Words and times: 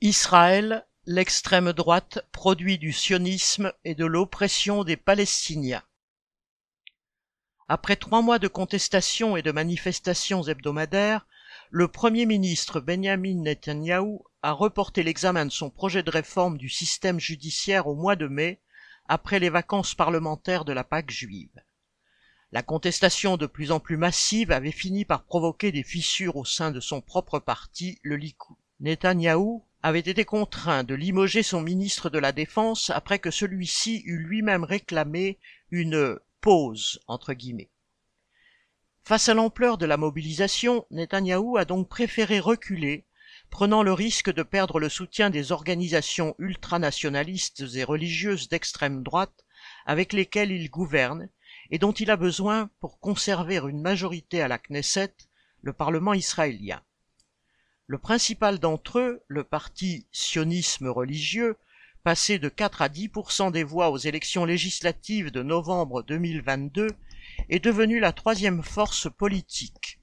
Israël, 0.00 0.86
l'extrême 1.06 1.72
droite, 1.72 2.26
produit 2.32 2.78
du 2.78 2.92
sionisme 2.92 3.72
et 3.84 3.94
de 3.94 4.04
l'oppression 4.04 4.84
des 4.84 4.96
Palestiniens. 4.96 5.82
Après 7.68 7.96
trois 7.96 8.20
mois 8.20 8.38
de 8.38 8.48
contestations 8.48 9.36
et 9.36 9.42
de 9.42 9.52
manifestations 9.52 10.42
hebdomadaires, 10.42 11.26
le 11.70 11.88
Premier 11.88 12.26
ministre 12.26 12.80
Benjamin 12.80 13.42
Netanyahou 13.42 14.24
a 14.42 14.52
reporté 14.52 15.02
l'examen 15.02 15.46
de 15.46 15.50
son 15.50 15.70
projet 15.70 16.02
de 16.02 16.10
réforme 16.10 16.58
du 16.58 16.68
système 16.68 17.18
judiciaire 17.18 17.86
au 17.86 17.94
mois 17.94 18.16
de 18.16 18.26
mai, 18.26 18.60
après 19.06 19.38
les 19.38 19.50
vacances 19.50 19.94
parlementaires 19.94 20.64
de 20.64 20.72
la 20.72 20.84
Pâque 20.84 21.10
juive. 21.10 21.62
La 22.52 22.62
contestation 22.62 23.36
de 23.36 23.46
plus 23.46 23.72
en 23.72 23.80
plus 23.80 23.96
massive 23.96 24.50
avait 24.50 24.70
fini 24.70 25.04
par 25.04 25.24
provoquer 25.24 25.72
des 25.72 25.82
fissures 25.82 26.36
au 26.36 26.44
sein 26.44 26.70
de 26.70 26.80
son 26.80 27.00
propre 27.00 27.38
parti, 27.38 27.98
le 28.02 28.16
Likoud. 28.16 28.56
Netanyahou 28.80 29.64
avait 29.84 29.98
été 29.98 30.24
contraint 30.24 30.82
de 30.82 30.94
limoger 30.94 31.42
son 31.42 31.60
ministre 31.60 32.08
de 32.08 32.18
la 32.18 32.32
Défense 32.32 32.88
après 32.88 33.18
que 33.18 33.30
celui-ci 33.30 34.00
eut 34.06 34.16
lui-même 34.16 34.64
réclamé 34.64 35.38
une 35.70 36.18
pause 36.40 37.02
entre 37.06 37.34
guillemets. 37.34 37.68
Face 39.02 39.28
à 39.28 39.34
l'ampleur 39.34 39.76
de 39.76 39.84
la 39.84 39.98
mobilisation, 39.98 40.86
Netanyahou 40.90 41.58
a 41.58 41.66
donc 41.66 41.90
préféré 41.90 42.40
reculer, 42.40 43.04
prenant 43.50 43.82
le 43.82 43.92
risque 43.92 44.32
de 44.32 44.42
perdre 44.42 44.80
le 44.80 44.88
soutien 44.88 45.28
des 45.28 45.52
organisations 45.52 46.34
ultranationalistes 46.38 47.64
et 47.74 47.84
religieuses 47.84 48.48
d'extrême 48.48 49.02
droite 49.02 49.44
avec 49.84 50.14
lesquelles 50.14 50.50
il 50.50 50.70
gouverne 50.70 51.28
et 51.70 51.78
dont 51.78 51.92
il 51.92 52.10
a 52.10 52.16
besoin 52.16 52.70
pour 52.80 53.00
conserver 53.00 53.58
une 53.58 53.82
majorité 53.82 54.40
à 54.40 54.48
la 54.48 54.56
Knesset, 54.56 55.12
le 55.60 55.74
Parlement 55.74 56.14
israélien. 56.14 56.82
Le 57.86 57.98
principal 57.98 58.58
d'entre 58.58 58.98
eux, 58.98 59.22
le 59.28 59.44
parti 59.44 60.06
sionisme 60.10 60.88
religieux, 60.88 61.56
passé 62.02 62.38
de 62.38 62.48
4 62.48 62.80
à 62.80 62.88
10 62.88 63.10
des 63.52 63.62
voix 63.62 63.90
aux 63.90 63.98
élections 63.98 64.46
législatives 64.46 65.30
de 65.30 65.42
novembre 65.42 66.02
2022, 66.02 66.88
est 67.50 67.62
devenu 67.62 68.00
la 68.00 68.12
troisième 68.12 68.62
force 68.62 69.08
politique. 69.14 70.00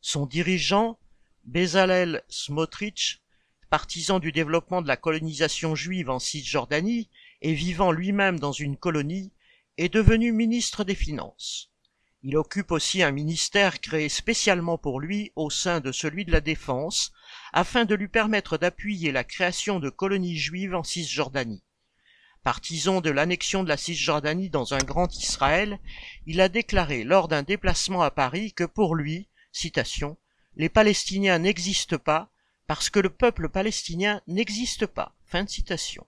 Son 0.00 0.24
dirigeant, 0.24 0.98
Bezalel 1.44 2.22
Smotrich, 2.30 3.20
partisan 3.68 4.18
du 4.18 4.32
développement 4.32 4.80
de 4.80 4.88
la 4.88 4.96
colonisation 4.96 5.74
juive 5.74 6.08
en 6.08 6.20
Cisjordanie 6.20 7.10
et 7.42 7.52
vivant 7.52 7.92
lui-même 7.92 8.40
dans 8.40 8.52
une 8.52 8.78
colonie, 8.78 9.30
est 9.76 9.92
devenu 9.92 10.32
ministre 10.32 10.84
des 10.84 10.94
Finances. 10.94 11.69
Il 12.22 12.36
occupe 12.36 12.70
aussi 12.70 13.02
un 13.02 13.12
ministère 13.12 13.80
créé 13.80 14.10
spécialement 14.10 14.76
pour 14.76 15.00
lui 15.00 15.32
au 15.36 15.48
sein 15.48 15.80
de 15.80 15.90
celui 15.90 16.26
de 16.26 16.32
la 16.32 16.42
Défense, 16.42 17.12
afin 17.54 17.86
de 17.86 17.94
lui 17.94 18.08
permettre 18.08 18.58
d'appuyer 18.58 19.10
la 19.10 19.24
création 19.24 19.80
de 19.80 19.88
colonies 19.88 20.36
juives 20.36 20.74
en 20.74 20.84
Cisjordanie. 20.84 21.62
Partisan 22.42 23.00
de 23.00 23.10
l'annexion 23.10 23.64
de 23.64 23.68
la 23.68 23.78
Cisjordanie 23.78 24.50
dans 24.50 24.74
un 24.74 24.78
grand 24.78 25.14
Israël, 25.16 25.78
il 26.26 26.42
a 26.42 26.50
déclaré 26.50 27.04
lors 27.04 27.26
d'un 27.26 27.42
déplacement 27.42 28.02
à 28.02 28.10
Paris 28.10 28.52
que 28.52 28.64
pour 28.64 28.94
lui, 28.94 29.28
citation, 29.50 30.18
les 30.56 30.68
Palestiniens 30.68 31.38
n'existent 31.38 31.98
pas 31.98 32.30
parce 32.66 32.90
que 32.90 33.00
le 33.00 33.10
peuple 33.10 33.48
palestinien 33.48 34.20
n'existe 34.26 34.86
pas. 34.86 35.14
Fin 35.26 35.46
citation. 35.46 36.06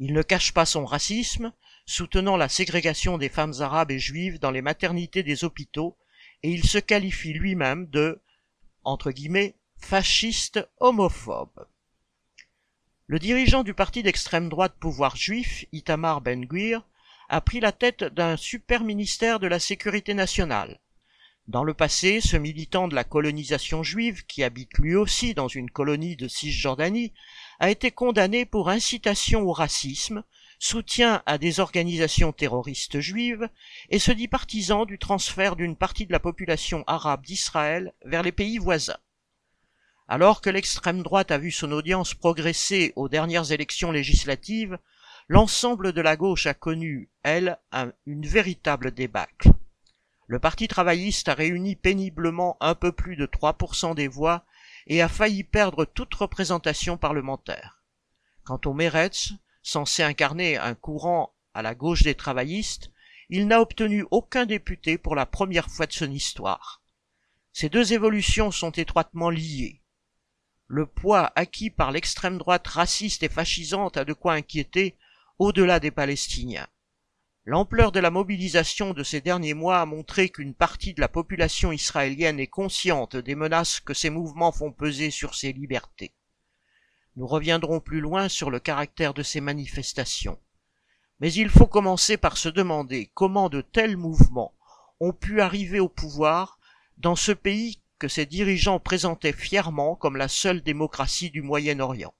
Il 0.00 0.14
ne 0.14 0.22
cache 0.22 0.52
pas 0.52 0.64
son 0.64 0.86
racisme, 0.86 1.52
soutenant 1.84 2.38
la 2.38 2.48
ségrégation 2.48 3.18
des 3.18 3.28
femmes 3.28 3.52
arabes 3.60 3.90
et 3.90 3.98
juives 3.98 4.38
dans 4.38 4.50
les 4.50 4.62
maternités 4.62 5.22
des 5.22 5.44
hôpitaux, 5.44 5.98
et 6.42 6.50
il 6.50 6.64
se 6.64 6.78
qualifie 6.78 7.34
lui-même 7.34 7.86
de, 7.86 8.22
entre 8.82 9.10
guillemets, 9.10 9.56
fasciste 9.76 10.66
homophobe. 10.78 11.66
Le 13.08 13.18
dirigeant 13.18 13.62
du 13.62 13.74
parti 13.74 14.02
d'extrême 14.02 14.48
droite 14.48 14.74
pouvoir 14.80 15.16
juif, 15.16 15.66
Itamar 15.72 16.22
Ben-Gvir, 16.22 16.82
a 17.28 17.42
pris 17.42 17.60
la 17.60 17.72
tête 17.72 18.04
d'un 18.04 18.38
super 18.38 18.84
ministère 18.84 19.38
de 19.38 19.48
la 19.48 19.58
sécurité 19.58 20.14
nationale. 20.14 20.80
Dans 21.46 21.64
le 21.64 21.74
passé, 21.74 22.20
ce 22.20 22.36
militant 22.36 22.88
de 22.88 22.94
la 22.94 23.04
colonisation 23.04 23.82
juive, 23.82 24.24
qui 24.26 24.44
habite 24.44 24.78
lui 24.78 24.94
aussi 24.94 25.34
dans 25.34 25.48
une 25.48 25.70
colonie 25.70 26.16
de 26.16 26.28
Cisjordanie, 26.28 27.12
a 27.60 27.70
été 27.70 27.90
condamné 27.90 28.46
pour 28.46 28.70
incitation 28.70 29.42
au 29.42 29.52
racisme, 29.52 30.24
soutien 30.58 31.22
à 31.26 31.36
des 31.38 31.60
organisations 31.60 32.32
terroristes 32.32 33.00
juives 33.00 33.48
et 33.90 33.98
se 33.98 34.12
dit 34.12 34.28
partisan 34.28 34.86
du 34.86 34.98
transfert 34.98 35.56
d'une 35.56 35.76
partie 35.76 36.06
de 36.06 36.12
la 36.12 36.20
population 36.20 36.84
arabe 36.86 37.24
d'Israël 37.24 37.92
vers 38.04 38.22
les 38.22 38.32
pays 38.32 38.58
voisins. 38.58 38.98
Alors 40.08 40.40
que 40.40 40.50
l'extrême 40.50 41.02
droite 41.02 41.30
a 41.30 41.38
vu 41.38 41.50
son 41.50 41.70
audience 41.70 42.14
progresser 42.14 42.92
aux 42.96 43.08
dernières 43.08 43.52
élections 43.52 43.92
législatives, 43.92 44.78
l'ensemble 45.28 45.92
de 45.92 46.00
la 46.00 46.16
gauche 46.16 46.46
a 46.46 46.54
connu, 46.54 47.10
elle, 47.22 47.58
une 48.06 48.26
véritable 48.26 48.90
débâcle. 48.90 49.50
Le 50.26 50.38
Parti 50.38 50.66
travailliste 50.66 51.28
a 51.28 51.34
réuni 51.34 51.76
péniblement 51.76 52.56
un 52.60 52.74
peu 52.74 52.90
plus 52.90 53.16
de 53.16 53.26
3% 53.26 53.94
des 53.94 54.08
voix 54.08 54.44
et 54.86 55.02
a 55.02 55.08
failli 55.08 55.44
perdre 55.44 55.84
toute 55.84 56.14
représentation 56.14 56.96
parlementaire. 56.96 57.82
Quant 58.44 58.60
au 58.64 58.72
Meretz, 58.72 59.32
censé 59.62 60.02
incarner 60.02 60.56
un 60.56 60.74
courant 60.74 61.34
à 61.54 61.62
la 61.62 61.74
gauche 61.74 62.02
des 62.02 62.14
travaillistes, 62.14 62.90
il 63.28 63.46
n'a 63.46 63.60
obtenu 63.60 64.04
aucun 64.10 64.46
député 64.46 64.98
pour 64.98 65.14
la 65.14 65.26
première 65.26 65.68
fois 65.68 65.86
de 65.86 65.92
son 65.92 66.10
histoire. 66.10 66.82
Ces 67.52 67.68
deux 67.68 67.92
évolutions 67.92 68.50
sont 68.50 68.72
étroitement 68.72 69.30
liées. 69.30 69.82
Le 70.66 70.86
poids 70.86 71.32
acquis 71.34 71.70
par 71.70 71.90
l'extrême 71.90 72.38
droite 72.38 72.66
raciste 72.66 73.22
et 73.22 73.28
fascisante 73.28 73.96
a 73.96 74.04
de 74.04 74.12
quoi 74.12 74.34
inquiéter 74.34 74.96
au-delà 75.38 75.80
des 75.80 75.90
Palestiniens. 75.90 76.68
L'ampleur 77.46 77.90
de 77.90 78.00
la 78.00 78.10
mobilisation 78.10 78.92
de 78.92 79.02
ces 79.02 79.22
derniers 79.22 79.54
mois 79.54 79.80
a 79.80 79.86
montré 79.86 80.28
qu'une 80.28 80.54
partie 80.54 80.92
de 80.92 81.00
la 81.00 81.08
population 81.08 81.72
israélienne 81.72 82.38
est 82.38 82.46
consciente 82.46 83.16
des 83.16 83.34
menaces 83.34 83.80
que 83.80 83.94
ces 83.94 84.10
mouvements 84.10 84.52
font 84.52 84.72
peser 84.72 85.10
sur 85.10 85.34
ses 85.34 85.54
libertés. 85.54 86.12
Nous 87.16 87.26
reviendrons 87.26 87.80
plus 87.80 88.00
loin 88.00 88.28
sur 88.28 88.50
le 88.50 88.60
caractère 88.60 89.14
de 89.14 89.22
ces 89.22 89.40
manifestations. 89.40 90.38
Mais 91.18 91.32
il 91.32 91.48
faut 91.48 91.66
commencer 91.66 92.18
par 92.18 92.36
se 92.36 92.50
demander 92.50 93.10
comment 93.14 93.48
de 93.48 93.62
tels 93.62 93.96
mouvements 93.96 94.54
ont 95.00 95.14
pu 95.14 95.40
arriver 95.40 95.80
au 95.80 95.88
pouvoir 95.88 96.58
dans 96.98 97.16
ce 97.16 97.32
pays 97.32 97.80
que 97.98 98.08
ses 98.08 98.26
dirigeants 98.26 98.80
présentaient 98.80 99.32
fièrement 99.32 99.96
comme 99.96 100.16
la 100.16 100.28
seule 100.28 100.62
démocratie 100.62 101.30
du 101.30 101.40
Moyen-Orient. 101.40 102.14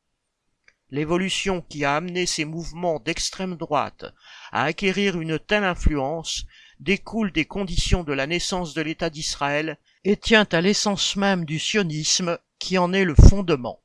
L'évolution 0.93 1.63
qui 1.63 1.85
a 1.85 1.95
amené 1.97 2.27
ces 2.27 2.45
mouvements 2.45 2.99
d'extrême 2.99 3.57
droite 3.57 4.07
à 4.51 4.65
acquérir 4.65 5.21
une 5.21 5.39
telle 5.39 5.65
influence 5.65 6.45
découle 6.81 7.31
des 7.31 7.45
conditions 7.45 8.03
de 8.03 8.13
la 8.13 8.27
naissance 8.27 8.75
de 8.75 8.83
l'État 8.83 9.09
d'Israël 9.09 9.79
et 10.05 10.17
tient 10.17 10.47
à 10.51 10.61
l'essence 10.61 11.15
même 11.15 11.45
du 11.45 11.59
sionisme 11.59 12.39
qui 12.59 12.77
en 12.77 12.93
est 12.93 13.05
le 13.05 13.15
fondement. 13.15 13.81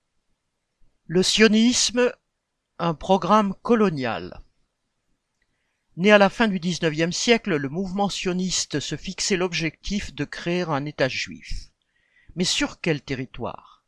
Le 1.05 1.21
sionisme, 1.21 2.11
un 2.79 2.95
programme 2.95 3.53
colonial. 3.61 4.41
Né 5.97 6.11
à 6.11 6.17
la 6.17 6.29
fin 6.29 6.47
du 6.47 6.59
XIXe 6.59 7.15
siècle, 7.15 7.55
le 7.55 7.69
mouvement 7.69 8.09
sioniste 8.09 8.79
se 8.79 8.97
fixait 8.97 9.37
l'objectif 9.37 10.13
de 10.13 10.25
créer 10.25 10.63
un 10.63 10.85
État 10.85 11.07
juif. 11.07 11.69
Mais 12.35 12.43
sur 12.43 12.81
quel 12.81 13.01
territoire? 13.01 13.85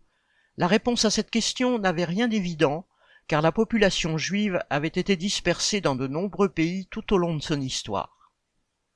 La 0.55 0.67
réponse 0.67 1.03
à 1.03 1.09
cette 1.09 1.31
question 1.31 1.79
n'avait 1.79 2.05
rien 2.05 2.27
d'évident, 2.27 2.87
car 3.27 3.41
la 3.41 3.51
population 3.51 4.17
juive 4.17 4.63
avait 4.69 4.87
été 4.87 5.15
dispersée 5.15 5.81
dans 5.81 5.95
de 5.95 6.07
nombreux 6.07 6.49
pays 6.49 6.87
tout 6.87 7.13
au 7.13 7.17
long 7.17 7.35
de 7.35 7.41
son 7.41 7.59
histoire. 7.59 8.31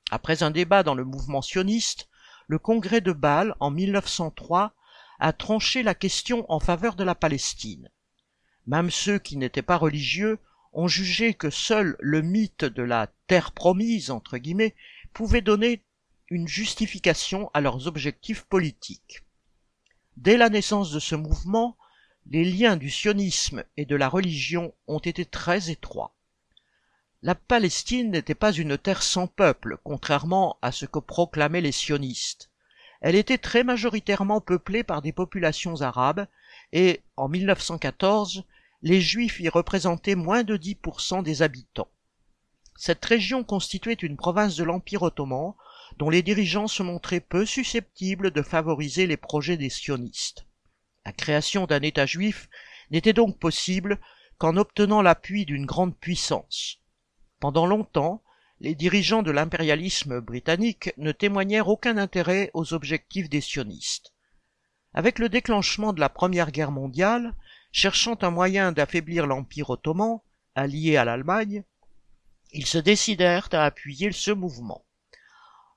Après 0.10 0.44
un 0.44 0.52
débat 0.52 0.84
dans 0.84 0.96
le 0.96 1.06
mouvement 1.06 1.42
sioniste, 1.42 2.08
le 2.48 2.60
congrès 2.60 3.02
de 3.02 3.12
Bâle, 3.12 3.56
en 3.60 3.72
1903, 3.72 4.74
a 5.20 5.34
tranché 5.34 5.84
la 5.84 5.96
question 5.96 6.46
en 6.52 6.60
faveur 6.60 6.96
de 6.96 7.04
la 7.04 7.16
Palestine. 7.16 7.90
Même 8.68 8.90
ceux 8.90 9.20
qui 9.20 9.38
n'étaient 9.38 9.62
pas 9.62 9.78
religieux 9.78 10.40
ont 10.74 10.88
jugé 10.88 11.34
que 11.34 11.50
seul 11.50 11.98
le 12.00 12.22
mythe 12.22 12.66
de 12.66 12.84
la 12.84 13.08
terre 13.28 13.52
promise, 13.52 14.12
entre 14.12 14.38
guillemets, 14.38 14.76
pouvait 15.14 15.42
donner 15.42 15.84
une 16.30 16.48
justification 16.48 17.52
à 17.54 17.62
leurs 17.62 17.88
objectifs 17.88 18.44
politiques. 18.44 19.24
Dès 20.16 20.38
la 20.38 20.50
naissance 20.50 20.92
de 20.92 21.00
ce 21.00 21.16
mouvement, 21.16 21.78
les 22.30 22.46
liens 22.46 22.78
du 22.78 22.90
sionisme 22.90 23.64
et 23.78 23.86
de 23.86 23.96
la 23.96 24.08
religion 24.08 24.74
ont 24.88 25.00
été 25.00 25.26
très 25.26 25.70
étroits. 25.70 26.16
La 27.24 27.36
Palestine 27.36 28.12
n'était 28.12 28.36
pas 28.36 28.52
une 28.52 28.78
terre 28.78 29.04
sans 29.04 29.28
peuple, 29.28 29.78
contrairement 29.84 30.58
à 30.62 30.72
ce 30.72 30.86
que 30.86 31.00
proclamaient 31.00 31.62
les 31.62 31.72
sionistes. 31.72 32.50
Elle 33.02 33.16
était 33.16 33.38
très 33.38 33.64
majoritairement 33.64 34.42
peuplée 34.42 34.84
par 34.84 35.02
des 35.02 35.12
populations 35.12 35.82
arabes 35.82 36.28
et, 36.72 37.02
en 37.18 37.28
1914, 37.28 38.44
les 38.82 39.02
Juifs 39.02 39.40
y 39.40 39.50
représentaient 39.50 40.16
moins 40.16 40.44
de 40.44 40.58
10% 40.58 41.24
des 41.24 41.42
habitants. 41.42 41.90
Cette 42.76 43.06
région 43.06 43.44
constituait 43.44 43.94
une 43.94 44.18
province 44.18 44.56
de 44.56 44.64
l'Empire 44.64 45.04
ottoman, 45.04 45.54
dont 45.98 46.10
les 46.10 46.24
dirigeants 46.24 46.68
se 46.68 46.82
montraient 46.82 47.20
peu 47.20 47.46
susceptibles 47.46 48.32
de 48.32 48.42
favoriser 48.42 49.06
les 49.06 49.18
projets 49.18 49.58
des 49.58 49.70
sionistes. 49.70 50.46
La 51.06 51.12
création 51.12 51.66
d'un 51.66 51.82
État 51.82 52.06
juif 52.06 52.50
n'était 52.92 53.14
donc 53.14 53.40
possible 53.40 54.00
qu'en 54.38 54.58
obtenant 54.58 55.02
l'appui 55.02 55.46
d'une 55.46 55.66
grande 55.66 55.98
puissance. 55.98 56.78
Pendant 57.40 57.66
longtemps, 57.66 58.24
les 58.60 58.76
dirigeants 58.76 59.24
de 59.24 59.32
l'impérialisme 59.32 60.20
britannique 60.20 60.94
ne 60.98 61.12
témoignèrent 61.12 61.68
aucun 61.68 61.98
intérêt 61.98 62.52
aux 62.54 62.74
objectifs 62.74 63.30
des 63.30 63.42
sionistes. 63.42 64.14
Avec 64.94 65.18
le 65.18 65.30
déclenchement 65.30 65.94
de 65.94 66.00
la 66.00 66.10
Première 66.10 66.52
Guerre 66.52 66.72
mondiale, 66.72 67.36
cherchant 67.72 68.18
un 68.22 68.30
moyen 68.30 68.72
d'affaiblir 68.72 69.26
l'Empire 69.26 69.72
ottoman, 69.72 70.20
allié 70.54 70.98
à 70.98 71.06
l'Allemagne, 71.06 71.64
ils 72.52 72.68
se 72.68 72.78
décidèrent 72.78 73.50
à 73.54 73.66
appuyer 73.66 74.12
ce 74.12 74.32
mouvement. 74.32 74.86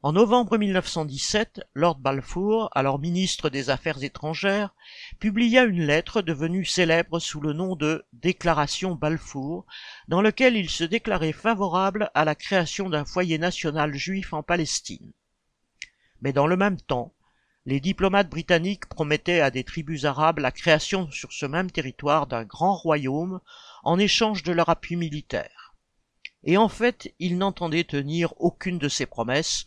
En 0.05 0.13
novembre 0.13 0.59
1917, 0.59 1.63
Lord 1.73 1.97
Balfour, 1.97 2.69
alors 2.75 2.99
ministre 2.99 3.49
des 3.49 3.71
Affaires 3.71 4.05
étrangères, 4.05 4.75
publia 5.19 5.65
une 5.65 5.81
lettre 5.81 6.21
devenue 6.21 6.67
célèbre 6.67 7.19
sous 7.21 7.41
le 7.41 7.55
nom 7.55 7.75
de 7.75 8.05
Déclaration 8.13 8.97
Balfour, 8.97 9.65
dans 10.09 10.21
lequel 10.21 10.57
il 10.57 10.69
se 10.69 10.85
déclarait 10.85 11.33
favorable 11.33 12.11
à 12.13 12.27
la 12.27 12.35
création 12.35 12.91
d'un 12.91 13.07
foyer 13.07 13.39
national 13.39 13.95
juif 13.95 14.35
en 14.35 14.43
Palestine. 14.43 15.11
Mais 16.21 16.35
dans 16.35 16.47
le 16.47 16.59
même 16.59 16.83
temps, 16.83 17.15
les 17.65 17.81
diplomates 17.81 18.29
britanniques 18.29 18.85
promettaient 18.91 19.41
à 19.41 19.51
des 19.51 19.65
tribus 19.65 20.05
arabes 20.05 20.39
la 20.39 20.53
création 20.53 21.11
sur 21.13 21.33
ce 21.33 21.47
même 21.47 21.71
territoire 21.71 22.27
d'un 22.27 22.45
grand 22.45 22.75
royaume 22.75 23.41
en 23.85 23.99
échange 23.99 24.43
de 24.43 24.53
leur 24.53 24.69
appui 24.69 24.97
militaire. 24.97 25.75
Et 26.47 26.59
en 26.59 26.69
fait, 26.69 27.15
ils 27.19 27.39
n'entendaient 27.39 27.85
tenir 27.85 28.35
aucune 28.37 28.77
de 28.77 28.91
ces 28.91 29.07
promesses, 29.07 29.65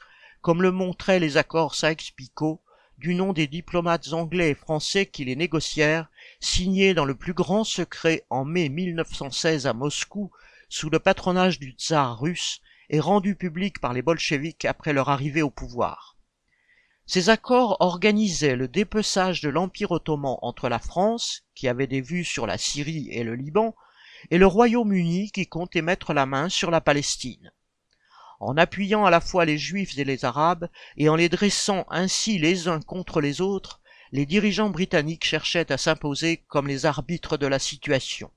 comme 0.48 0.62
le 0.62 0.72
montraient 0.72 1.20
les 1.20 1.36
accords 1.36 1.76
Sykes-Picot, 1.76 2.62
du 2.98 3.16
nom 3.16 3.34
des 3.34 3.48
diplomates 3.48 4.14
anglais 4.14 4.52
et 4.52 4.56
français 4.56 5.06
qui 5.06 5.26
les 5.26 5.36
négocièrent, 5.36 6.10
signés 6.40 6.94
dans 6.94 7.04
le 7.04 7.16
plus 7.16 7.34
grand 7.34 7.66
secret 7.66 8.26
en 8.30 8.46
mai 8.46 8.70
1916 8.70 9.68
à 9.68 9.74
Moscou, 9.74 10.32
sous 10.70 10.90
le 10.90 11.00
patronage 11.00 11.60
du 11.60 11.72
tsar 11.72 12.18
russe, 12.22 12.62
et 12.90 13.02
rendus 13.02 13.36
publics 13.36 13.82
par 13.82 13.92
les 13.92 14.02
bolcheviks 14.02 14.64
après 14.64 14.94
leur 14.94 15.10
arrivée 15.10 15.42
au 15.42 15.50
pouvoir. 15.50 16.16
Ces 17.06 17.28
accords 17.28 17.76
organisaient 17.82 18.56
le 18.56 18.70
dépeçage 18.70 19.42
de 19.42 19.50
l'Empire 19.50 19.92
ottoman 19.92 20.38
entre 20.42 20.70
la 20.70 20.80
France, 20.80 21.44
qui 21.56 21.68
avait 21.68 21.88
des 21.88 22.00
vues 22.00 22.24
sur 22.24 22.48
la 22.48 22.58
Syrie 22.58 23.10
et 23.12 23.26
le 23.26 23.36
Liban, 23.36 23.76
et 24.32 24.38
le 24.38 24.48
Royaume-Uni 24.48 25.30
qui 25.34 25.46
comptait 25.46 25.82
mettre 25.82 26.14
la 26.14 26.26
main 26.26 26.48
sur 26.48 26.72
la 26.72 26.80
Palestine 26.80 27.52
en 28.40 28.58
appuyant 28.58 29.06
à 29.06 29.10
la 29.10 29.22
fois 29.22 29.46
les 29.46 29.58
juifs 29.58 29.98
et 29.98 30.04
les 30.04 30.26
arabes, 30.26 30.70
et 30.96 31.10
en 31.10 31.16
les 31.16 31.30
dressant 31.30 31.86
ainsi 31.90 32.38
les 32.38 32.68
uns 32.68 32.82
contre 32.82 33.22
les 33.22 33.42
autres, 33.42 33.82
les 34.12 34.26
dirigeants 34.26 34.70
britanniques 34.70 35.26
cherchaient 35.26 35.72
à 35.72 35.78
s'imposer 35.78 36.38
comme 36.48 36.68
les 36.68 36.86
arbitres 36.86 37.38
de 37.38 37.48
la 37.48 37.60
situation. 37.60 38.32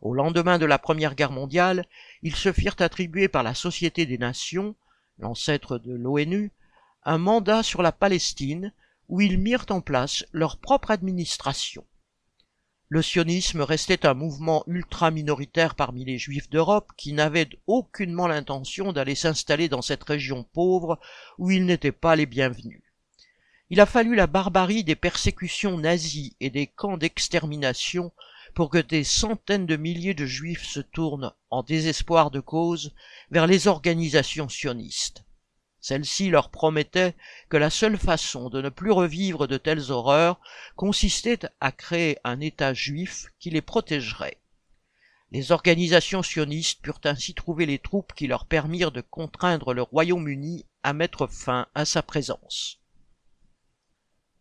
Au 0.00 0.14
lendemain 0.14 0.58
de 0.58 0.66
la 0.66 0.78
Première 0.78 1.14
Guerre 1.14 1.30
mondiale, 1.30 1.86
ils 2.22 2.34
se 2.34 2.52
firent 2.52 2.76
attribuer 2.80 3.28
par 3.28 3.42
la 3.42 3.54
Société 3.54 4.04
des 4.04 4.18
Nations, 4.18 4.74
l'ancêtre 5.18 5.78
de 5.78 5.94
l'ONU, 5.94 6.50
un 7.04 7.18
mandat 7.18 7.62
sur 7.62 7.82
la 7.82 7.92
Palestine, 7.92 8.72
où 9.08 9.20
ils 9.20 9.38
mirent 9.38 9.66
en 9.70 9.80
place 9.80 10.24
leur 10.32 10.58
propre 10.58 10.90
administration 10.90 11.84
le 12.92 13.00
sionisme 13.00 13.62
restait 13.62 14.04
un 14.04 14.12
mouvement 14.12 14.64
ultra-minoritaire 14.66 15.76
parmi 15.76 16.04
les 16.04 16.18
juifs 16.18 16.50
d'Europe 16.50 16.90
qui 16.98 17.14
n'avaient 17.14 17.48
aucunement 17.66 18.26
l'intention 18.28 18.92
d'aller 18.92 19.14
s'installer 19.14 19.70
dans 19.70 19.80
cette 19.80 20.04
région 20.04 20.44
pauvre 20.44 21.00
où 21.38 21.50
ils 21.50 21.64
n'étaient 21.64 21.90
pas 21.90 22.16
les 22.16 22.26
bienvenus. 22.26 22.82
Il 23.70 23.80
a 23.80 23.86
fallu 23.86 24.14
la 24.14 24.26
barbarie 24.26 24.84
des 24.84 24.94
persécutions 24.94 25.78
nazies 25.78 26.36
et 26.38 26.50
des 26.50 26.66
camps 26.66 26.98
d'extermination 26.98 28.12
pour 28.54 28.68
que 28.68 28.76
des 28.76 29.04
centaines 29.04 29.64
de 29.64 29.76
milliers 29.76 30.12
de 30.12 30.26
juifs 30.26 30.66
se 30.66 30.80
tournent, 30.80 31.32
en 31.48 31.62
désespoir 31.62 32.30
de 32.30 32.40
cause, 32.40 32.92
vers 33.30 33.46
les 33.46 33.68
organisations 33.68 34.50
sionistes. 34.50 35.24
Celle-ci 35.82 36.30
leur 36.30 36.50
promettait 36.50 37.16
que 37.48 37.56
la 37.56 37.68
seule 37.68 37.98
façon 37.98 38.48
de 38.48 38.62
ne 38.62 38.68
plus 38.68 38.92
revivre 38.92 39.48
de 39.48 39.58
telles 39.58 39.90
horreurs 39.90 40.40
consistait 40.76 41.40
à 41.60 41.72
créer 41.72 42.18
un 42.22 42.38
État 42.38 42.72
juif 42.72 43.26
qui 43.40 43.50
les 43.50 43.62
protégerait. 43.62 44.38
Les 45.32 45.50
organisations 45.50 46.22
sionistes 46.22 46.82
purent 46.82 47.00
ainsi 47.02 47.34
trouver 47.34 47.66
les 47.66 47.80
troupes 47.80 48.12
qui 48.14 48.28
leur 48.28 48.46
permirent 48.46 48.92
de 48.92 49.00
contraindre 49.00 49.74
le 49.74 49.82
Royaume-Uni 49.82 50.66
à 50.84 50.92
mettre 50.92 51.26
fin 51.26 51.66
à 51.74 51.84
sa 51.84 52.02
présence. 52.02 52.78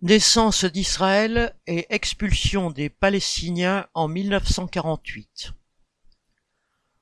Naissance 0.04 0.64
d'Israël 0.66 1.56
et 1.66 1.88
expulsion 1.90 2.70
des 2.70 2.90
Palestiniens 2.90 3.88
en 3.96 4.08
1948. 4.08 5.54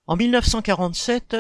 En 0.08 0.16
1947, 0.16 1.36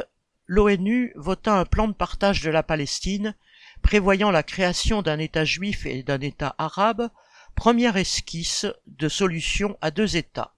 l'ONU 0.49 1.13
vota 1.15 1.53
un 1.59 1.63
plan 1.63 1.87
de 1.87 1.93
partage 1.93 2.41
de 2.41 2.49
la 2.49 2.63
Palestine 2.63 3.35
prévoyant 3.83 4.31
la 4.31 4.41
création 4.41 5.03
d'un 5.03 5.19
État 5.19 5.45
juif 5.45 5.85
et 5.85 6.01
d'un 6.01 6.19
État 6.21 6.55
arabe, 6.57 7.11
première 7.55 7.97
esquisse 7.97 8.65
de 8.87 9.07
solution 9.09 9.77
à 9.79 9.91
deux 9.91 10.17
États. 10.17 10.55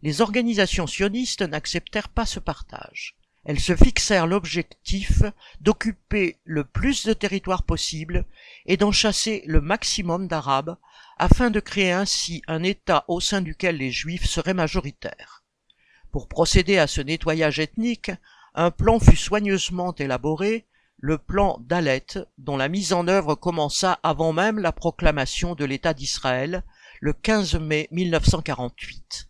Les 0.00 0.22
organisations 0.22 0.86
sionistes 0.86 1.42
n'acceptèrent 1.42 2.08
pas 2.08 2.24
ce 2.24 2.40
partage. 2.40 3.16
Elles 3.44 3.60
se 3.60 3.76
fixèrent 3.76 4.26
l'objectif 4.26 5.22
d'occuper 5.60 6.38
le 6.44 6.64
plus 6.64 7.04
de 7.04 7.12
territoire 7.12 7.64
possible 7.64 8.24
et 8.64 8.78
d'en 8.78 8.92
chasser 8.92 9.42
le 9.46 9.60
maximum 9.60 10.26
d'Arabes 10.26 10.78
afin 11.18 11.50
de 11.50 11.60
créer 11.60 11.92
ainsi 11.92 12.40
un 12.48 12.62
État 12.62 13.04
au 13.08 13.20
sein 13.20 13.42
duquel 13.42 13.76
les 13.76 13.90
Juifs 13.90 14.26
seraient 14.26 14.54
majoritaires. 14.54 15.44
Pour 16.12 16.28
procéder 16.28 16.78
à 16.78 16.86
ce 16.86 17.02
nettoyage 17.02 17.58
ethnique, 17.58 18.10
un 18.58 18.70
plan 18.70 18.98
fut 18.98 19.16
soigneusement 19.16 19.94
élaboré, 19.94 20.64
le 20.98 21.18
plan 21.18 21.58
d'Alet, 21.60 22.06
dont 22.38 22.56
la 22.56 22.68
mise 22.68 22.94
en 22.94 23.06
œuvre 23.06 23.34
commença 23.34 24.00
avant 24.02 24.32
même 24.32 24.58
la 24.58 24.72
proclamation 24.72 25.54
de 25.54 25.66
l'État 25.66 25.92
d'Israël, 25.92 26.64
le 27.00 27.12
15 27.12 27.56
mai 27.56 27.86
1948. 27.90 29.28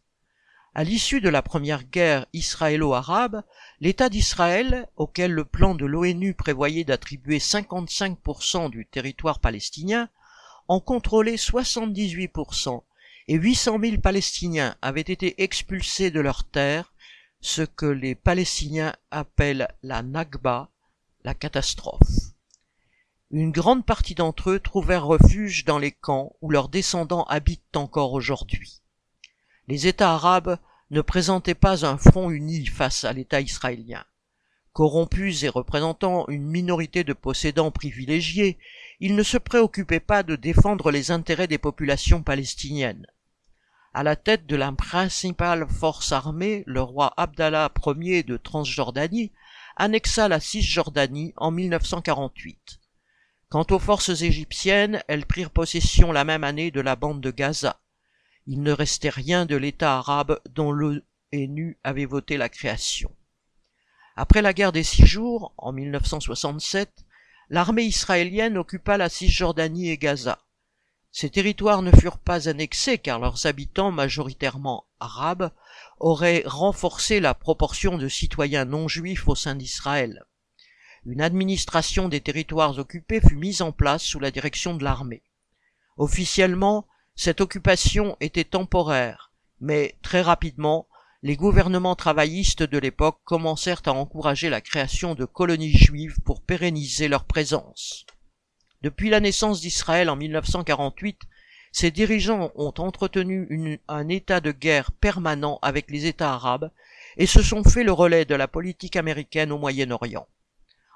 À 0.76 0.84
l'issue 0.84 1.20
de 1.20 1.28
la 1.28 1.42
première 1.42 1.82
guerre 1.82 2.26
israélo-arabe, 2.34 3.42
l'État 3.80 4.08
d'Israël, 4.08 4.86
auquel 4.94 5.32
le 5.32 5.44
plan 5.44 5.74
de 5.74 5.86
l'ONU 5.86 6.34
prévoyait 6.34 6.84
d'attribuer 6.84 7.38
55% 7.38 8.70
du 8.70 8.86
territoire 8.86 9.40
palestinien, 9.40 10.08
en 10.68 10.78
contrôlait 10.78 11.34
78%, 11.34 12.82
et 13.26 13.34
800 13.34 13.80
000 13.82 14.00
Palestiniens 14.00 14.76
avaient 14.82 15.00
été 15.00 15.42
expulsés 15.42 16.12
de 16.12 16.20
leurs 16.20 16.44
terres 16.44 16.92
ce 17.40 17.62
que 17.62 17.86
les 17.86 18.14
Palestiniens 18.14 18.94
appellent 19.10 19.68
la 19.82 20.02
Nakba, 20.02 20.70
la 21.24 21.34
catastrophe. 21.34 22.34
Une 23.30 23.50
grande 23.50 23.84
partie 23.84 24.14
d'entre 24.14 24.50
eux 24.50 24.60
trouvèrent 24.60 25.06
refuge 25.06 25.64
dans 25.64 25.78
les 25.78 25.92
camps 25.92 26.36
où 26.40 26.50
leurs 26.50 26.68
descendants 26.68 27.24
habitent 27.24 27.76
encore 27.76 28.12
aujourd'hui. 28.12 28.82
Les 29.68 29.86
États 29.86 30.14
arabes 30.14 30.58
ne 30.90 31.00
présentaient 31.00 31.54
pas 31.54 31.84
un 31.84 31.98
front 31.98 32.30
uni 32.30 32.66
face 32.66 33.04
à 33.04 33.12
l'État 33.12 33.40
israélien. 33.40 34.04
Corrompus 34.72 35.42
et 35.42 35.48
représentant 35.48 36.28
une 36.28 36.46
minorité 36.46 37.02
de 37.02 37.14
possédants 37.14 37.72
privilégiés, 37.72 38.58
ils 39.00 39.16
ne 39.16 39.22
se 39.22 39.38
préoccupaient 39.38 40.00
pas 40.00 40.22
de 40.22 40.36
défendre 40.36 40.90
les 40.90 41.10
intérêts 41.10 41.48
des 41.48 41.58
populations 41.58 42.22
palestiniennes 42.22 43.06
à 43.96 44.02
la 44.02 44.14
tête 44.14 44.46
de 44.46 44.56
la 44.56 44.70
principale 44.72 45.66
force 45.66 46.12
armée, 46.12 46.64
le 46.66 46.82
roi 46.82 47.14
Abdallah 47.16 47.72
Ier 47.86 48.24
de 48.24 48.36
Transjordanie 48.36 49.32
annexa 49.74 50.28
la 50.28 50.38
Cisjordanie 50.38 51.32
en 51.38 51.50
1948. 51.50 52.78
Quant 53.48 53.64
aux 53.70 53.78
forces 53.78 54.20
égyptiennes, 54.20 55.02
elles 55.08 55.24
prirent 55.24 55.50
possession 55.50 56.12
la 56.12 56.24
même 56.24 56.44
année 56.44 56.70
de 56.70 56.82
la 56.82 56.94
bande 56.94 57.22
de 57.22 57.30
Gaza. 57.30 57.80
Il 58.46 58.62
ne 58.62 58.70
restait 58.70 59.08
rien 59.08 59.46
de 59.46 59.56
l'État 59.56 59.96
arabe 59.96 60.40
dont 60.50 60.72
l'ONU 60.72 61.78
avait 61.82 62.04
voté 62.04 62.36
la 62.36 62.50
création. 62.50 63.10
Après 64.14 64.42
la 64.42 64.52
guerre 64.52 64.72
des 64.72 64.84
six 64.84 65.06
jours, 65.06 65.54
en 65.56 65.72
1967, 65.72 67.06
l'armée 67.48 67.84
israélienne 67.84 68.58
occupa 68.58 68.98
la 68.98 69.08
Cisjordanie 69.08 69.88
et 69.88 69.96
Gaza. 69.96 70.45
Ces 71.18 71.30
territoires 71.30 71.80
ne 71.80 71.92
furent 71.92 72.18
pas 72.18 72.46
annexés 72.46 72.98
car 72.98 73.18
leurs 73.18 73.46
habitants, 73.46 73.90
majoritairement 73.90 74.84
arabes, 75.00 75.50
auraient 75.98 76.42
renforcé 76.44 77.20
la 77.20 77.32
proportion 77.32 77.96
de 77.96 78.06
citoyens 78.06 78.66
non 78.66 78.86
juifs 78.86 79.26
au 79.26 79.34
sein 79.34 79.54
d'Israël. 79.54 80.26
Une 81.06 81.22
administration 81.22 82.10
des 82.10 82.20
territoires 82.20 82.78
occupés 82.78 83.22
fut 83.22 83.36
mise 83.36 83.62
en 83.62 83.72
place 83.72 84.02
sous 84.02 84.20
la 84.20 84.30
direction 84.30 84.74
de 84.74 84.84
l'armée. 84.84 85.22
Officiellement, 85.96 86.86
cette 87.14 87.40
occupation 87.40 88.18
était 88.20 88.44
temporaire, 88.44 89.32
mais 89.58 89.96
très 90.02 90.20
rapidement, 90.20 90.86
les 91.22 91.36
gouvernements 91.36 91.96
travaillistes 91.96 92.62
de 92.62 92.76
l'époque 92.76 93.22
commencèrent 93.24 93.80
à 93.86 93.92
encourager 93.92 94.50
la 94.50 94.60
création 94.60 95.14
de 95.14 95.24
colonies 95.24 95.78
juives 95.78 96.20
pour 96.26 96.42
pérenniser 96.42 97.08
leur 97.08 97.24
présence. 97.24 98.04
Depuis 98.82 99.10
la 99.10 99.20
naissance 99.20 99.60
d'Israël 99.60 100.10
en 100.10 100.16
1948, 100.16 101.22
ces 101.72 101.90
dirigeants 101.90 102.52
ont 102.54 102.72
entretenu 102.78 103.80
un 103.88 104.08
état 104.08 104.40
de 104.40 104.52
guerre 104.52 104.92
permanent 104.92 105.58
avec 105.62 105.90
les 105.90 106.06
États 106.06 106.32
arabes 106.32 106.70
et 107.16 107.26
se 107.26 107.42
sont 107.42 107.64
fait 107.64 107.84
le 107.84 107.92
relais 107.92 108.24
de 108.24 108.34
la 108.34 108.48
politique 108.48 108.96
américaine 108.96 109.52
au 109.52 109.58
Moyen-Orient. 109.58 110.26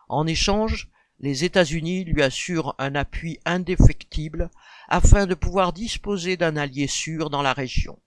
En 0.09 0.27
échange, 0.27 0.89
les 1.21 1.45
États-Unis 1.45 2.05
lui 2.05 2.23
assurent 2.23 2.75
un 2.79 2.95
appui 2.95 3.41
indéfectible 3.45 4.51
afin 4.89 5.27
de 5.27 5.35
pouvoir 5.35 5.73
disposer 5.73 6.37
d'un 6.37 6.57
allié 6.57 6.87
sûr 6.87 7.31
dans 7.31 7.43
la 7.43 7.53
région. 7.53 7.99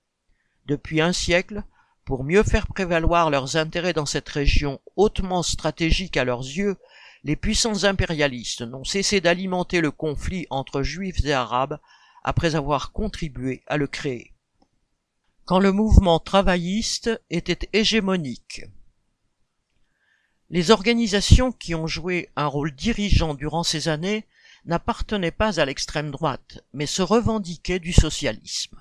Depuis 0.66 1.00
un 1.00 1.14
siècle, 1.14 1.64
pour 2.06 2.24
mieux 2.24 2.44
faire 2.44 2.68
prévaloir 2.68 3.30
leurs 3.30 3.56
intérêts 3.56 3.94
dans 3.94 4.06
cette 4.06 4.30
région 4.30 4.82
hautement 4.96 5.44
stratégique 5.44 6.18
à 6.18 6.26
leurs 6.26 6.42
yeux, 6.42 6.76
les 7.24 7.36
puissances 7.36 7.86
impérialistes 7.86 8.62
n'ont 8.62 8.84
cessé 8.84 9.22
d'alimenter 9.22 9.82
le 9.82 9.92
conflit 9.92 10.46
entre 10.50 10.84
juifs 10.84 11.24
et 11.26 11.34
arabes 11.34 11.80
après 12.24 12.56
avoir 12.56 12.92
contribué 12.92 13.64
à 13.68 13.78
le 13.78 13.88
créer. 13.88 14.34
Quand 15.46 15.60
le 15.60 15.72
mouvement 15.72 16.20
travailliste 16.20 17.22
était 17.30 17.70
hégémonique, 17.74 18.64
les 20.50 20.72
organisations 20.72 21.52
qui 21.52 21.74
ont 21.74 21.88
joué 21.88 22.30
un 22.36 22.46
rôle 22.46 22.76
dirigeant 22.76 23.34
durant 23.34 23.64
ces 23.64 23.88
années 23.88 24.28
n'appartenaient 24.66 25.32
pas 25.32 25.60
à 25.60 25.66
l'extrême 25.66 26.12
droite, 26.12 26.64
mais 26.74 26.86
se 26.86 27.02
revendiquaient 27.02 27.80
du 27.80 27.92
socialisme. 27.92 28.78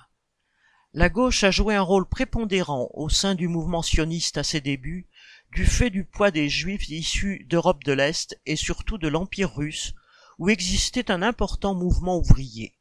La 0.93 1.09
gauche 1.09 1.43
a 1.45 1.51
joué 1.51 1.75
un 1.75 1.83
rôle 1.83 2.07
prépondérant 2.07 2.91
au 2.93 3.09
sein 3.09 3.35
du 3.35 3.49
mouvement 3.49 3.83
sioniste 3.83 4.37
à 4.37 4.43
ses 4.43 4.61
débuts, 4.61 5.09
du 5.53 5.67
fait 5.67 5.91
du 5.91 6.05
poids 6.05 6.31
des 6.31 6.49
juifs 6.49 6.89
issus 6.89 7.45
d'Europe 7.51 7.85
de 7.85 7.93
l'Est 7.93 8.41
et 8.47 8.57
surtout 8.57 8.97
de 8.97 9.07
l'Empire 9.07 9.55
russe, 9.55 9.93
où 10.39 10.49
existait 10.49 11.11
un 11.11 11.21
important 11.21 11.75
mouvement 11.75 12.17
ouvrier. 12.17 12.73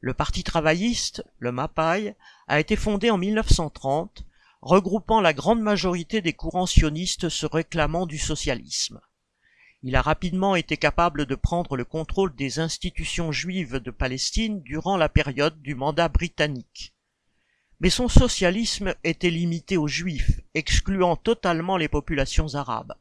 Le 0.00 0.12
Parti 0.12 0.44
travailliste, 0.44 1.24
le 1.38 1.52
MAPAI, 1.52 2.14
a 2.48 2.60
été 2.60 2.76
fondé 2.76 3.08
en 3.08 3.16
1930, 3.16 4.26
regroupant 4.60 5.22
la 5.22 5.32
grande 5.32 5.62
majorité 5.62 6.20
des 6.20 6.34
courants 6.34 6.66
sionistes 6.66 7.30
se 7.30 7.46
réclamant 7.46 8.04
du 8.04 8.18
socialisme. 8.18 9.00
Il 9.82 9.96
a 9.96 10.02
rapidement 10.02 10.54
été 10.54 10.76
capable 10.76 11.24
de 11.24 11.34
prendre 11.34 11.76
le 11.76 11.86
contrôle 11.86 12.34
des 12.34 12.58
institutions 12.58 13.32
juives 13.32 13.78
de 13.78 13.90
Palestine 13.90 14.60
durant 14.60 14.98
la 14.98 15.08
période 15.08 15.62
du 15.62 15.74
mandat 15.74 16.08
britannique. 16.08 16.94
Mais 17.80 17.90
son 17.90 18.08
socialisme 18.08 18.94
était 19.04 19.30
limité 19.30 19.76
aux 19.76 19.88
juifs, 19.88 20.40
excluant 20.54 21.16
totalement 21.16 21.76
les 21.76 21.88
populations 21.88 22.54
arabes. 22.54 22.94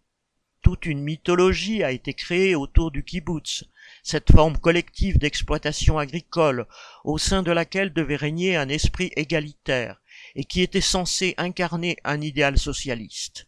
Toute 0.61 0.85
une 0.85 1.01
mythologie 1.01 1.83
a 1.83 1.91
été 1.91 2.13
créée 2.13 2.55
autour 2.55 2.91
du 2.91 3.03
kibbutz, 3.03 3.65
cette 4.03 4.31
forme 4.31 4.57
collective 4.57 5.17
d'exploitation 5.17 5.97
agricole 5.99 6.67
au 7.03 7.17
sein 7.17 7.43
de 7.43 7.51
laquelle 7.51 7.93
devait 7.93 8.15
régner 8.15 8.57
un 8.57 8.67
esprit 8.67 9.11
égalitaire 9.15 10.01
et 10.35 10.43
qui 10.43 10.61
était 10.61 10.81
censé 10.81 11.35
incarner 11.37 11.97
un 12.03 12.19
idéal 12.19 12.57
socialiste. 12.57 13.47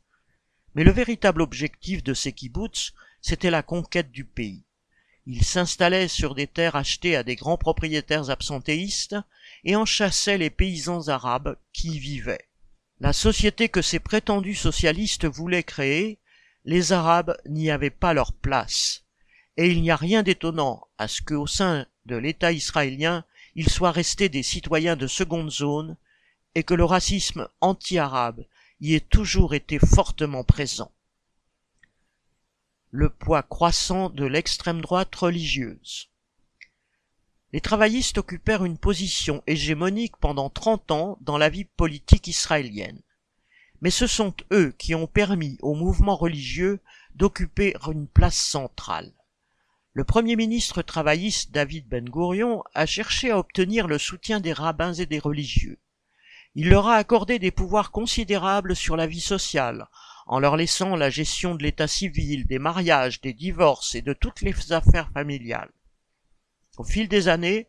Mais 0.76 0.84
le 0.84 0.92
véritable 0.92 1.42
objectif 1.42 2.04
de 2.04 2.14
ces 2.14 2.34
kibbutz, 2.34 2.94
c'était 3.22 3.52
la 3.52 3.64
conquête 3.64 4.12
du 4.12 4.24
pays. 4.24 4.67
Ils 5.30 5.44
s'installaient 5.44 6.08
sur 6.08 6.36
des 6.36 6.48
terres 6.48 6.78
achetées 6.78 7.18
à 7.18 7.24
des 7.24 7.36
grands 7.36 7.58
propriétaires 7.58 8.30
absentéistes 8.30 9.18
et 9.66 9.76
en 9.76 9.86
chassaient 9.86 10.38
les 10.38 10.50
paysans 10.50 11.10
arabes 11.10 11.58
qui 11.74 11.90
y 11.90 12.00
vivaient. 12.00 12.48
La 13.02 13.12
société 13.12 13.68
que 13.68 13.82
ces 13.82 14.00
prétendus 14.00 14.56
socialistes 14.56 15.26
voulaient 15.26 15.64
créer, 15.64 16.18
les 16.64 16.94
Arabes 16.94 17.38
n'y 17.46 17.70
avaient 17.70 17.90
pas 17.90 18.14
leur 18.14 18.32
place 18.32 19.04
et 19.58 19.70
il 19.70 19.82
n'y 19.82 19.92
a 19.92 19.96
rien 19.96 20.24
d'étonnant 20.24 20.88
à 20.98 21.08
ce 21.08 21.22
qu'au 21.22 21.48
sein 21.48 21.86
de 22.06 22.16
l'État 22.16 22.52
israélien, 22.52 23.26
ils 23.56 23.70
soient 23.70 23.92
restés 23.92 24.30
des 24.30 24.44
citoyens 24.44 24.96
de 24.96 25.08
seconde 25.08 25.52
zone 25.52 25.98
et 26.56 26.64
que 26.64 26.76
le 26.76 26.86
racisme 26.86 27.50
anti-arabe 27.60 28.46
y 28.80 28.94
ait 28.94 29.02
toujours 29.02 29.56
été 29.56 29.80
fortement 29.80 30.44
présent. 30.44 30.92
Le 32.92 33.10
poids 33.10 33.44
croissant 33.44 34.10
de 34.10 34.26
l'extrême 34.26 34.80
droite 34.80 35.14
religieuse. 35.14 36.10
Les 37.52 37.60
travaillistes 37.60 38.18
occupèrent 38.18 38.64
une 38.64 38.78
position 38.78 39.44
hégémonique 39.46 40.16
pendant 40.18 40.50
trente 40.50 40.90
ans 40.92 41.18
dans 41.20 41.38
la 41.38 41.50
vie 41.50 41.66
politique 41.66 42.28
israélienne. 42.28 43.02
Mais 43.82 43.92
ce 43.92 44.08
sont 44.08 44.34
eux 44.54 44.74
qui 44.78 44.96
ont 44.96 45.06
permis 45.06 45.58
au 45.62 45.76
mouvement 45.76 46.16
religieux 46.16 46.80
d'occuper 47.14 47.76
une 47.92 48.08
place 48.08 48.38
centrale. 48.38 49.14
Le 49.92 50.06
premier 50.06 50.38
ministre 50.38 50.82
travailliste 50.82 51.52
David 51.52 51.90
Ben 51.90 52.08
Gourion 52.08 52.64
a 52.74 52.86
cherché 52.86 53.32
à 53.32 53.38
obtenir 53.38 53.88
le 53.88 53.98
soutien 53.98 54.40
des 54.40 54.54
rabbins 54.54 54.94
et 54.94 55.06
des 55.06 55.20
religieux. 55.20 55.80
Il 56.56 56.70
leur 56.70 56.88
a 56.88 56.96
accordé 56.96 57.38
des 57.38 57.52
pouvoirs 57.52 57.92
considérables 57.92 58.78
sur 58.78 58.96
la 58.96 59.08
vie 59.08 59.22
sociale, 59.22 59.88
en 60.28 60.40
leur 60.40 60.58
laissant 60.58 60.96
la 60.96 61.10
gestion 61.10 61.56
de 61.56 61.64
l'état 61.64 61.88
civil, 61.88 62.46
des 62.46 62.60
mariages, 62.60 63.22
des 63.22 63.34
divorces 63.34 63.96
et 63.96 64.02
de 64.02 64.14
toutes 64.14 64.42
les 64.42 64.74
affaires 64.74 65.10
familiales. 65.14 65.72
Au 66.78 66.84
fil 66.84 67.08
des 67.08 67.28
années, 67.28 67.68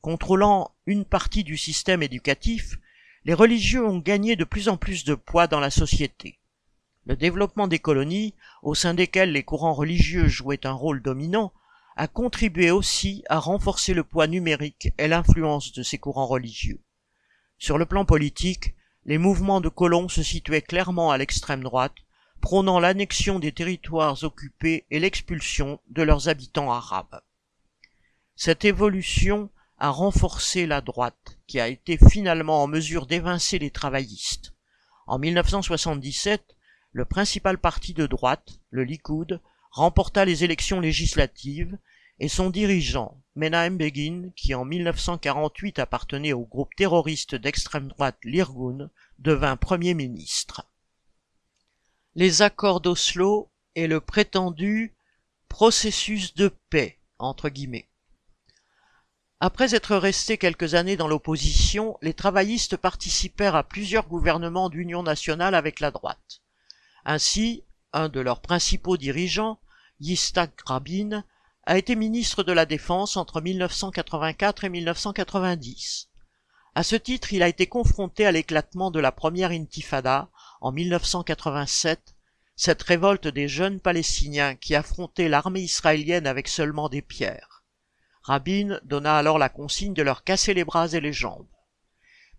contrôlant 0.00 0.70
une 0.86 1.04
partie 1.04 1.44
du 1.44 1.56
système 1.56 2.02
éducatif, 2.02 2.78
les 3.24 3.34
religieux 3.34 3.86
ont 3.86 3.98
gagné 3.98 4.36
de 4.36 4.44
plus 4.44 4.68
en 4.68 4.76
plus 4.76 5.04
de 5.04 5.14
poids 5.14 5.46
dans 5.46 5.60
la 5.60 5.70
société. 5.70 6.38
Le 7.04 7.16
développement 7.16 7.68
des 7.68 7.78
colonies, 7.78 8.34
au 8.62 8.74
sein 8.74 8.94
desquelles 8.94 9.32
les 9.32 9.42
courants 9.42 9.74
religieux 9.74 10.28
jouaient 10.28 10.66
un 10.66 10.72
rôle 10.72 11.02
dominant, 11.02 11.52
a 11.96 12.06
contribué 12.06 12.70
aussi 12.70 13.24
à 13.28 13.38
renforcer 13.38 13.92
le 13.92 14.04
poids 14.04 14.28
numérique 14.28 14.92
et 14.98 15.08
l'influence 15.08 15.72
de 15.72 15.82
ces 15.82 15.98
courants 15.98 16.26
religieux. 16.26 16.80
Sur 17.58 17.76
le 17.76 17.86
plan 17.86 18.04
politique, 18.04 18.74
les 19.08 19.16
mouvements 19.16 19.62
de 19.62 19.70
colons 19.70 20.10
se 20.10 20.22
situaient 20.22 20.60
clairement 20.60 21.10
à 21.10 21.16
l'extrême 21.16 21.62
droite, 21.62 21.94
prônant 22.42 22.78
l'annexion 22.78 23.38
des 23.38 23.52
territoires 23.52 24.22
occupés 24.22 24.84
et 24.90 25.00
l'expulsion 25.00 25.80
de 25.88 26.02
leurs 26.02 26.28
habitants 26.28 26.70
arabes. 26.70 27.22
Cette 28.36 28.66
évolution 28.66 29.48
a 29.78 29.88
renforcé 29.88 30.66
la 30.66 30.82
droite, 30.82 31.38
qui 31.46 31.58
a 31.58 31.68
été 31.68 31.96
finalement 31.96 32.62
en 32.62 32.66
mesure 32.66 33.06
d'évincer 33.06 33.58
les 33.58 33.70
travaillistes. 33.70 34.52
En 35.06 35.18
1977, 35.18 36.54
le 36.92 37.06
principal 37.06 37.56
parti 37.56 37.94
de 37.94 38.06
droite, 38.06 38.60
le 38.68 38.84
Likoud, 38.84 39.40
remporta 39.70 40.26
les 40.26 40.44
élections 40.44 40.80
législatives 40.80 41.78
et 42.20 42.28
son 42.28 42.50
dirigeant, 42.50 43.18
Menahem 43.38 43.76
Begin, 43.76 44.32
qui 44.34 44.52
en 44.52 44.64
1948 44.64 45.78
appartenait 45.78 46.32
au 46.32 46.44
groupe 46.44 46.74
terroriste 46.74 47.36
d'extrême 47.36 47.86
droite 47.86 48.18
l'Irgun, 48.24 48.90
devint 49.20 49.56
Premier 49.56 49.94
ministre. 49.94 50.66
Les 52.16 52.42
accords 52.42 52.80
d'Oslo 52.80 53.48
et 53.76 53.86
le 53.86 54.00
prétendu 54.00 54.92
processus 55.48 56.34
de 56.34 56.48
paix, 56.68 56.98
entre 57.20 57.48
guillemets. 57.48 57.88
Après 59.38 59.72
être 59.72 59.94
restés 59.94 60.36
quelques 60.36 60.74
années 60.74 60.96
dans 60.96 61.06
l'opposition, 61.06 61.96
les 62.02 62.14
travaillistes 62.14 62.76
participèrent 62.76 63.54
à 63.54 63.62
plusieurs 63.62 64.08
gouvernements 64.08 64.68
d'union 64.68 65.04
nationale 65.04 65.54
avec 65.54 65.78
la 65.78 65.92
droite. 65.92 66.40
Ainsi, 67.04 67.62
un 67.92 68.08
de 68.08 68.18
leurs 68.18 68.40
principaux 68.40 68.96
dirigeants, 68.96 69.60
Yitzhak 70.00 70.60
Rabin, 70.62 71.22
a 71.68 71.76
été 71.76 71.96
ministre 71.96 72.44
de 72.44 72.52
la 72.52 72.64
Défense 72.64 73.18
entre 73.18 73.42
1984 73.42 74.64
et 74.64 74.70
1990. 74.70 76.08
À 76.74 76.82
ce 76.82 76.96
titre, 76.96 77.34
il 77.34 77.42
a 77.42 77.48
été 77.48 77.66
confronté 77.66 78.24
à 78.24 78.32
l'éclatement 78.32 78.90
de 78.90 79.00
la 79.00 79.12
première 79.12 79.50
intifada 79.50 80.30
en 80.62 80.72
1987, 80.72 82.16
cette 82.56 82.82
révolte 82.82 83.28
des 83.28 83.48
jeunes 83.48 83.80
Palestiniens 83.80 84.54
qui 84.54 84.74
affrontaient 84.74 85.28
l'armée 85.28 85.60
israélienne 85.60 86.26
avec 86.26 86.48
seulement 86.48 86.88
des 86.88 87.02
pierres. 87.02 87.62
Rabin 88.22 88.80
donna 88.84 89.18
alors 89.18 89.38
la 89.38 89.50
consigne 89.50 89.92
de 89.92 90.00
leur 90.02 90.24
casser 90.24 90.54
les 90.54 90.64
bras 90.64 90.88
et 90.94 91.00
les 91.00 91.12
jambes. 91.12 91.50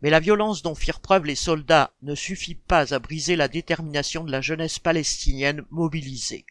Mais 0.02 0.10
la 0.10 0.20
violence 0.20 0.64
dont 0.64 0.74
firent 0.74 1.02
preuve 1.02 1.26
les 1.26 1.36
soldats 1.36 1.94
ne 2.02 2.16
suffit 2.16 2.56
pas 2.56 2.96
à 2.96 2.98
briser 3.00 3.36
la 3.36 3.48
détermination 3.48 4.24
de 4.24 4.32
la 4.32 4.42
jeunesse 4.42 4.80
palestinienne 4.80 5.66
mobilisée. 5.70 6.48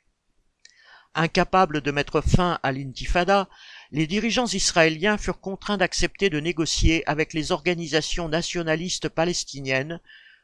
Incapables 1.15 1.81
de 1.81 1.91
mettre 1.91 2.21
fin 2.21 2.59
à 2.63 2.73
l'intifada, 2.73 3.49
les 3.91 4.07
dirigeants 4.07 4.47
israéliens 4.47 5.19
furent 5.19 5.41
contraints 5.41 5.79
d'accepter 5.79 6.31
de 6.31 6.41
négocier 6.41 7.09
avec 7.09 7.33
les 7.33 7.51
organisations 7.51 8.29
nationalistes 8.29 9.09
palestiniennes, 9.09 10.01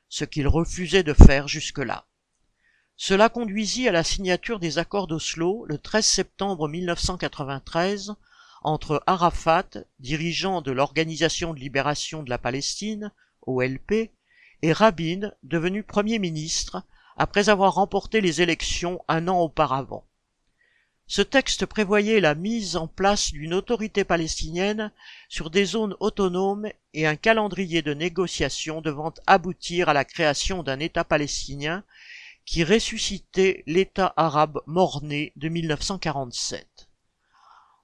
ce 0.09 0.25
qu'ils 0.25 0.49
refusaient 0.49 1.03
de 1.03 1.13
faire 1.13 1.49
jusque-là. 1.49 2.07
Cela 2.97 3.29
conduisit 3.29 3.89
à 3.89 3.93
la 3.93 4.05
signature 4.05 4.61
des 4.61 4.79
accords 4.79 5.07
d'Oslo 5.07 5.65
le 5.67 5.79
13 5.79 6.05
septembre 6.05 6.69
1993 6.69 8.15
entre 8.63 9.03
Arafat, 9.07 9.69
dirigeant 9.99 10.63
de 10.63 10.73
l'Organisation 10.73 11.53
de 11.53 11.61
libération 11.61 12.23
de 12.23 12.31
la 12.31 12.39
Palestine, 12.39 13.13
OLP, 13.43 14.11
et 14.63 14.73
Rabin, 14.73 15.33
devenu 15.43 15.83
Premier 15.83 16.19
ministre, 16.19 16.83
après 17.17 17.51
avoir 17.51 17.75
remporté 17.75 18.21
les 18.21 18.41
élections 18.41 19.03
un 19.09 19.29
an 19.29 19.39
auparavant. 19.39 20.07
Ce 21.07 21.21
texte 21.21 21.67
prévoyait 21.67 22.21
la 22.21 22.35
mise 22.35 22.77
en 22.77 22.87
place 22.87 23.31
d'une 23.33 23.53
autorité 23.53 24.05
palestinienne 24.05 24.91
sur 25.29 25.51
des 25.51 25.67
zones 25.67 25.95
autonomes 26.01 26.69
et 26.95 27.07
un 27.07 27.17
calendrier 27.17 27.83
de 27.83 27.93
négociations 27.93 28.81
devant 28.81 29.13
aboutir 29.27 29.91
à 29.91 29.93
la 29.93 30.05
création 30.05 30.63
d'un 30.63 30.81
État 30.81 31.05
palestinien 31.05 31.85
qui 32.47 32.65
ressuscitait 32.65 33.63
l'État 33.67 34.13
arabe 34.17 34.61
mort-né 34.67 35.33
de 35.37 35.49
1947. 35.49 36.89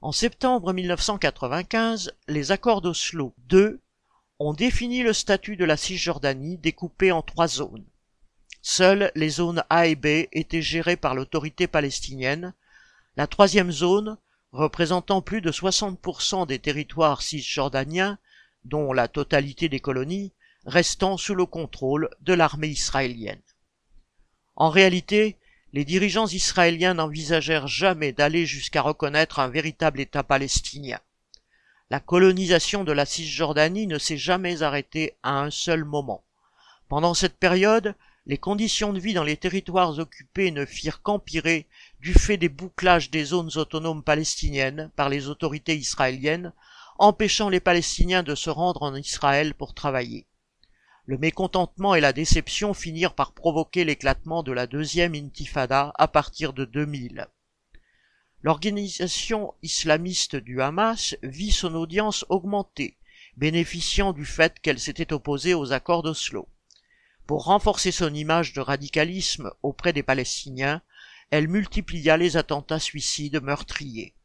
En 0.02 0.12
septembre 0.12 0.72
1995, 0.72 2.12
les 2.26 2.52
accords 2.52 2.80
d'Oslo 2.80 3.34
II 3.52 3.76
ont 4.38 4.54
défini 4.54 5.02
le 5.02 5.12
statut 5.12 5.56
de 5.56 5.66
la 5.66 5.76
Cisjordanie 5.76 6.56
découpé 6.56 7.12
en 7.12 7.20
trois 7.20 7.48
zones. 7.48 7.84
Seules 8.62 9.12
les 9.14 9.28
zones 9.28 9.62
A 9.68 9.86
et 9.86 9.94
B 9.94 10.26
étaient 10.32 10.62
gérées 10.62 10.96
par 10.96 11.14
l'autorité 11.14 11.66
palestinienne, 11.66 12.54
la 13.20 13.26
troisième 13.26 13.70
zone, 13.70 14.16
représentant 14.50 15.20
plus 15.20 15.42
de 15.42 15.52
60% 15.52 16.46
des 16.46 16.58
territoires 16.58 17.20
cisjordaniens, 17.20 18.18
dont 18.64 18.94
la 18.94 19.08
totalité 19.08 19.68
des 19.68 19.78
colonies, 19.78 20.32
restant 20.64 21.18
sous 21.18 21.34
le 21.34 21.44
contrôle 21.44 22.08
de 22.22 22.32
l'armée 22.32 22.68
israélienne. 22.68 23.42
En 24.56 24.70
réalité, 24.70 25.36
les 25.74 25.84
dirigeants 25.84 26.28
israéliens 26.28 26.94
n'envisagèrent 26.94 27.66
jamais 27.66 28.12
d'aller 28.12 28.46
jusqu'à 28.46 28.80
reconnaître 28.80 29.38
un 29.38 29.48
véritable 29.48 30.00
État 30.00 30.22
palestinien. 30.22 31.00
La 31.90 32.00
colonisation 32.00 32.84
de 32.84 32.92
la 32.92 33.04
Cisjordanie 33.04 33.86
ne 33.86 33.98
s'est 33.98 34.16
jamais 34.16 34.62
arrêtée 34.62 35.18
à 35.22 35.42
un 35.42 35.50
seul 35.50 35.84
moment. 35.84 36.24
Pendant 36.88 37.12
cette 37.12 37.36
période, 37.36 37.94
les 38.30 38.38
conditions 38.38 38.92
de 38.92 39.00
vie 39.00 39.12
dans 39.12 39.24
les 39.24 39.36
territoires 39.36 39.98
occupés 39.98 40.52
ne 40.52 40.64
firent 40.64 41.02
qu'empirer 41.02 41.66
du 41.98 42.14
fait 42.14 42.36
des 42.36 42.48
bouclages 42.48 43.10
des 43.10 43.24
zones 43.24 43.50
autonomes 43.56 44.04
palestiniennes 44.04 44.88
par 44.94 45.08
les 45.08 45.26
autorités 45.26 45.74
israéliennes, 45.74 46.52
empêchant 47.00 47.48
les 47.48 47.58
Palestiniens 47.58 48.22
de 48.22 48.36
se 48.36 48.48
rendre 48.48 48.84
en 48.84 48.94
Israël 48.94 49.52
pour 49.52 49.74
travailler. 49.74 50.28
Le 51.06 51.18
mécontentement 51.18 51.96
et 51.96 52.00
la 52.00 52.12
déception 52.12 52.72
finirent 52.72 53.16
par 53.16 53.32
provoquer 53.32 53.84
l'éclatement 53.84 54.44
de 54.44 54.52
la 54.52 54.68
deuxième 54.68 55.16
intifada 55.16 55.92
à 55.98 56.06
partir 56.06 56.52
de 56.52 56.64
2000. 56.64 57.26
L'organisation 58.42 59.54
islamiste 59.64 60.36
du 60.36 60.62
Hamas 60.62 61.16
vit 61.24 61.50
son 61.50 61.74
audience 61.74 62.24
augmenter, 62.28 62.96
bénéficiant 63.36 64.12
du 64.12 64.24
fait 64.24 64.60
qu'elle 64.60 64.78
s'était 64.78 65.12
opposée 65.12 65.54
aux 65.54 65.72
accords 65.72 66.04
d'Oslo. 66.04 66.46
Pour 67.30 67.44
renforcer 67.44 67.92
son 67.92 68.12
image 68.12 68.54
de 68.54 68.60
radicalisme 68.60 69.52
auprès 69.62 69.92
des 69.92 70.02
Palestiniens, 70.02 70.82
elle 71.30 71.46
multiplia 71.46 72.16
les 72.16 72.36
attentats 72.36 72.80
suicides 72.80 73.40
meurtriers. 73.40 74.16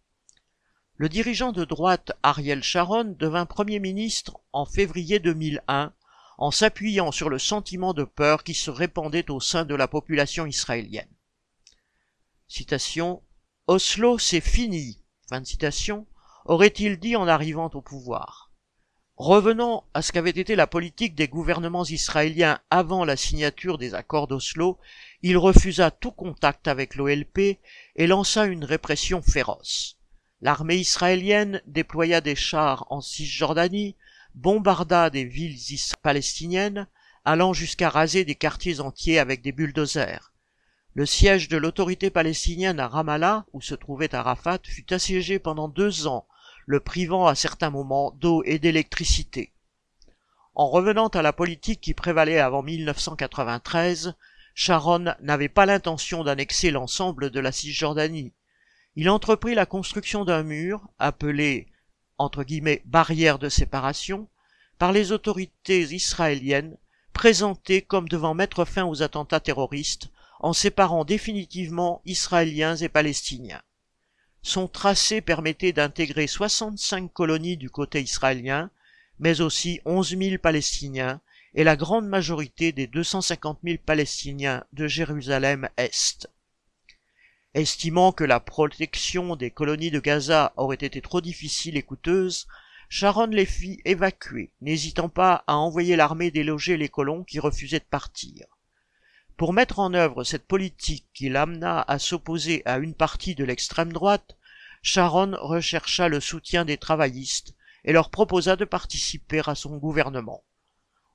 Le 0.96 1.08
dirigeant 1.08 1.52
de 1.52 1.66
droite 1.66 2.14
Ariel 2.24 2.64
Sharon 2.64 3.16
devint 3.20 3.46
Premier 3.46 3.78
ministre 3.78 4.40
en 4.54 4.66
février 4.66 5.20
2001 5.20 5.94
en 6.40 6.50
s'appuyant 6.50 7.12
sur 7.12 7.30
le 7.30 7.38
sentiment 7.38 7.94
de 7.94 8.06
peur 8.06 8.44
qui 8.44 8.56
se 8.56 8.72
répandait 8.72 9.30
au 9.30 9.40
sein 9.40 9.66
de 9.66 9.76
la 9.76 9.88
population 9.88 10.48
israélienne. 10.48 11.14
Citation 12.48 13.22
Oslo, 13.68 14.18
c'est 14.18 14.42
fini. 14.42 15.04
Aurait-il 16.46 16.98
dit 16.98 17.16
en 17.16 17.28
arrivant 17.28 17.70
au 17.72 17.82
pouvoir? 17.82 18.45
Revenons 19.18 19.84
à 19.94 20.02
ce 20.02 20.12
qu'avait 20.12 20.32
été 20.32 20.58
la 20.58 20.68
politique 20.68 21.16
des 21.16 21.30
gouvernements 21.30 21.86
israéliens 21.86 22.60
avant 22.70 23.06
la 23.06 23.16
signature 23.16 23.78
des 23.78 23.94
accords 23.94 24.28
d'Oslo, 24.28 24.78
il 25.22 25.38
refusa 25.38 25.90
tout 25.90 26.12
contact 26.12 26.68
avec 26.68 26.96
l'OLP 26.96 27.58
et 27.96 28.08
lança 28.08 28.44
une 28.46 28.66
répression 28.66 29.22
féroce. 29.22 29.98
L'armée 30.42 30.76
israélienne 30.76 31.62
déploya 31.66 32.20
des 32.20 32.36
chars 32.36 32.88
en 32.90 33.00
Cisjordanie, 33.00 33.96
bombarda 34.34 35.10
des 35.10 35.24
villes 35.24 35.60
palestiniennes, 36.02 36.86
allant 37.24 37.54
jusqu'à 37.54 37.90
raser 37.90 38.26
des 38.26 38.36
quartiers 38.36 38.82
entiers 38.82 39.18
avec 39.18 39.42
des 39.42 39.54
bulldozers. 39.54 40.34
Le 40.94 41.06
siège 41.06 41.48
de 41.48 41.56
l'autorité 41.56 42.10
palestinienne 42.10 42.82
à 42.82 42.90
Ramallah, 42.90 43.46
où 43.54 43.62
se 43.62 43.76
trouvait 43.76 44.14
Arafat, 44.14 44.60
fut 44.66 44.94
assiégé 44.94 45.40
pendant 45.40 45.70
deux 45.70 46.06
ans 46.06 46.28
le 46.66 46.80
privant 46.80 47.28
à 47.28 47.36
certains 47.36 47.70
moments 47.70 48.12
d'eau 48.12 48.44
et 48.46 48.60
d'électricité. 48.60 49.52
En 50.56 50.70
revenant 50.70 51.08
à 51.08 51.22
la 51.22 51.34
politique 51.34 51.82
qui 51.82 51.94
prévalait 51.94 52.40
avant 52.40 52.64
1993, 52.64 54.16
Sharon 54.54 55.14
n'avait 55.22 55.50
pas 55.50 55.66
l'intention 55.66 56.24
d'annexer 56.24 56.72
l'ensemble 56.72 57.30
de 57.30 57.40
la 57.42 57.52
Cisjordanie. 57.52 58.32
Il 58.96 59.10
entreprit 59.10 59.54
la 59.54 59.66
construction 59.66 60.24
d'un 60.24 60.44
mur, 60.44 60.88
appelé 60.98 61.68
entre 62.18 62.44
guillemets 62.44 62.82
barrière 62.86 63.38
de 63.38 63.50
séparation, 63.50 64.30
par 64.78 64.94
les 64.94 65.12
autorités 65.12 65.82
israéliennes, 65.82 66.78
présenté 67.12 67.82
comme 67.82 68.08
devant 68.08 68.34
mettre 68.34 68.64
fin 68.64 68.86
aux 68.86 69.04
attentats 69.04 69.42
terroristes 69.42 70.10
en 70.40 70.54
séparant 70.54 71.06
définitivement 71.06 72.02
Israéliens 72.06 72.76
et 72.78 72.90
Palestiniens. 72.90 73.62
Son 74.48 74.68
tracé 74.68 75.22
permettait 75.22 75.74
d'intégrer 75.74 76.28
65 76.28 77.12
colonies 77.12 77.58
du 77.58 77.72
côté 77.72 78.04
israélien, 78.04 78.70
mais 79.18 79.42
aussi 79.42 79.82
11 79.86 80.16
000 80.20 80.38
Palestiniens 80.38 81.20
et 81.56 81.64
la 81.64 81.76
grande 81.76 82.08
majorité 82.08 82.72
des 82.72 82.86
250 82.86 83.62
000 83.64 83.78
Palestiniens 83.84 84.64
de 84.72 84.88
Jérusalem-Est. 84.88 86.30
Estimant 87.56 88.12
que 88.12 88.24
la 88.24 88.40
protection 88.40 89.36
des 89.36 89.50
colonies 89.50 89.90
de 89.90 90.00
Gaza 90.00 90.54
aurait 90.58 90.76
été 90.76 91.02
trop 91.02 91.22
difficile 91.22 91.76
et 91.76 91.82
coûteuse, 91.82 92.46
Sharon 92.88 93.26
les 93.26 93.48
fit 93.48 93.82
évacuer, 93.84 94.52
n'hésitant 94.62 95.10
pas 95.10 95.44
à 95.48 95.56
envoyer 95.56 95.96
l'armée 95.96 96.30
déloger 96.30 96.78
les 96.78 96.90
colons 96.90 97.24
qui 97.24 97.40
refusaient 97.40 97.80
de 97.80 97.86
partir. 97.86 98.46
Pour 99.38 99.52
mettre 99.52 99.80
en 99.80 99.94
œuvre 99.94 100.24
cette 100.24 100.48
politique 100.48 101.08
qui 101.14 101.28
l'amena 101.28 101.82
à 101.82 102.00
s'opposer 102.00 102.62
à 102.66 102.78
une 102.78 102.94
partie 102.94 103.36
de 103.36 103.44
l'extrême 103.44 103.92
droite, 103.92 104.38
Sharon 104.82 105.36
rechercha 105.42 106.08
le 106.08 106.22
soutien 106.22 106.64
des 106.64 106.78
travaillistes 106.78 107.54
et 107.84 107.92
leur 107.92 108.10
proposa 108.12 108.56
de 108.56 108.64
participer 108.64 109.42
à 109.46 109.56
son 109.56 109.76
gouvernement. 109.76 110.44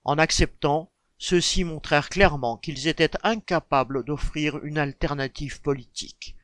En 0.05 0.19
acceptant, 0.19 0.91
ceux-ci 1.17 1.65
montrèrent 1.65 2.11
clairement 2.11 2.59
qu'ils 2.59 2.89
étaient 2.89 3.13
incapables 3.23 4.05
d'offrir 4.05 4.63
une 4.65 4.79
alternative 4.79 5.63
politique. 5.63 6.37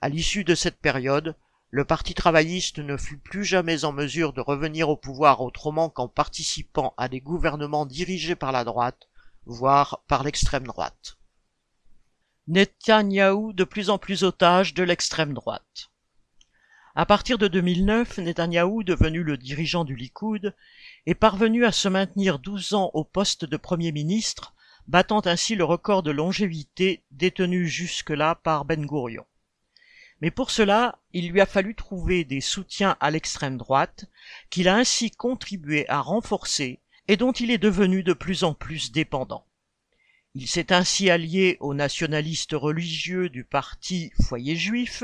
À 0.00 0.08
l'issue 0.08 0.44
de 0.44 0.54
cette 0.54 0.78
période, 0.78 1.34
le 1.70 1.84
Parti 1.84 2.14
travailliste 2.14 2.78
ne 2.78 2.96
fut 2.96 3.18
plus 3.18 3.44
jamais 3.44 3.84
en 3.84 3.92
mesure 3.92 4.32
de 4.32 4.40
revenir 4.40 4.88
au 4.88 4.96
pouvoir 4.96 5.40
autrement 5.40 5.90
qu'en 5.90 6.08
participant 6.08 6.94
à 6.96 7.08
des 7.08 7.20
gouvernements 7.20 7.86
dirigés 7.86 8.34
par 8.36 8.52
la 8.52 8.64
droite, 8.64 9.09
voire 9.46 10.02
par 10.06 10.22
l'extrême 10.22 10.66
droite. 10.66 11.16
Netanyahou 12.48 13.52
de 13.52 13.64
plus 13.64 13.90
en 13.90 13.98
plus 13.98 14.24
otage 14.24 14.74
de 14.74 14.82
l'extrême 14.82 15.34
droite. 15.34 15.90
À 16.96 17.06
partir 17.06 17.38
de 17.38 17.46
2009, 17.46 18.18
Netanyahou, 18.18 18.82
devenu 18.82 19.22
le 19.22 19.36
dirigeant 19.36 19.84
du 19.84 19.94
Likoud, 19.94 20.54
est 21.06 21.14
parvenu 21.14 21.64
à 21.64 21.72
se 21.72 21.88
maintenir 21.88 22.38
12 22.40 22.74
ans 22.74 22.90
au 22.94 23.04
poste 23.04 23.44
de 23.44 23.56
Premier 23.56 23.92
ministre, 23.92 24.54
battant 24.88 25.22
ainsi 25.24 25.54
le 25.54 25.64
record 25.64 26.02
de 26.02 26.10
longévité 26.10 27.02
détenu 27.12 27.68
jusque-là 27.68 28.34
par 28.34 28.64
Ben 28.64 28.84
Gurion. 28.84 29.24
Mais 30.20 30.30
pour 30.30 30.50
cela, 30.50 30.98
il 31.12 31.30
lui 31.30 31.40
a 31.40 31.46
fallu 31.46 31.74
trouver 31.74 32.24
des 32.24 32.40
soutiens 32.40 32.96
à 33.00 33.10
l'extrême 33.10 33.56
droite, 33.56 34.06
qu'il 34.50 34.68
a 34.68 34.76
ainsi 34.76 35.10
contribué 35.10 35.88
à 35.88 36.00
renforcer 36.00 36.80
et 37.08 37.16
dont 37.16 37.32
il 37.32 37.50
est 37.50 37.58
devenu 37.58 38.02
de 38.02 38.12
plus 38.12 38.44
en 38.44 38.54
plus 38.54 38.92
dépendant. 38.92 39.46
Il 40.34 40.46
s'est 40.46 40.72
ainsi 40.72 41.10
allié 41.10 41.56
aux 41.58 41.74
nationalistes 41.74 42.52
religieux 42.52 43.28
du 43.28 43.44
parti 43.44 44.12
Foyer 44.22 44.54
juif, 44.54 45.02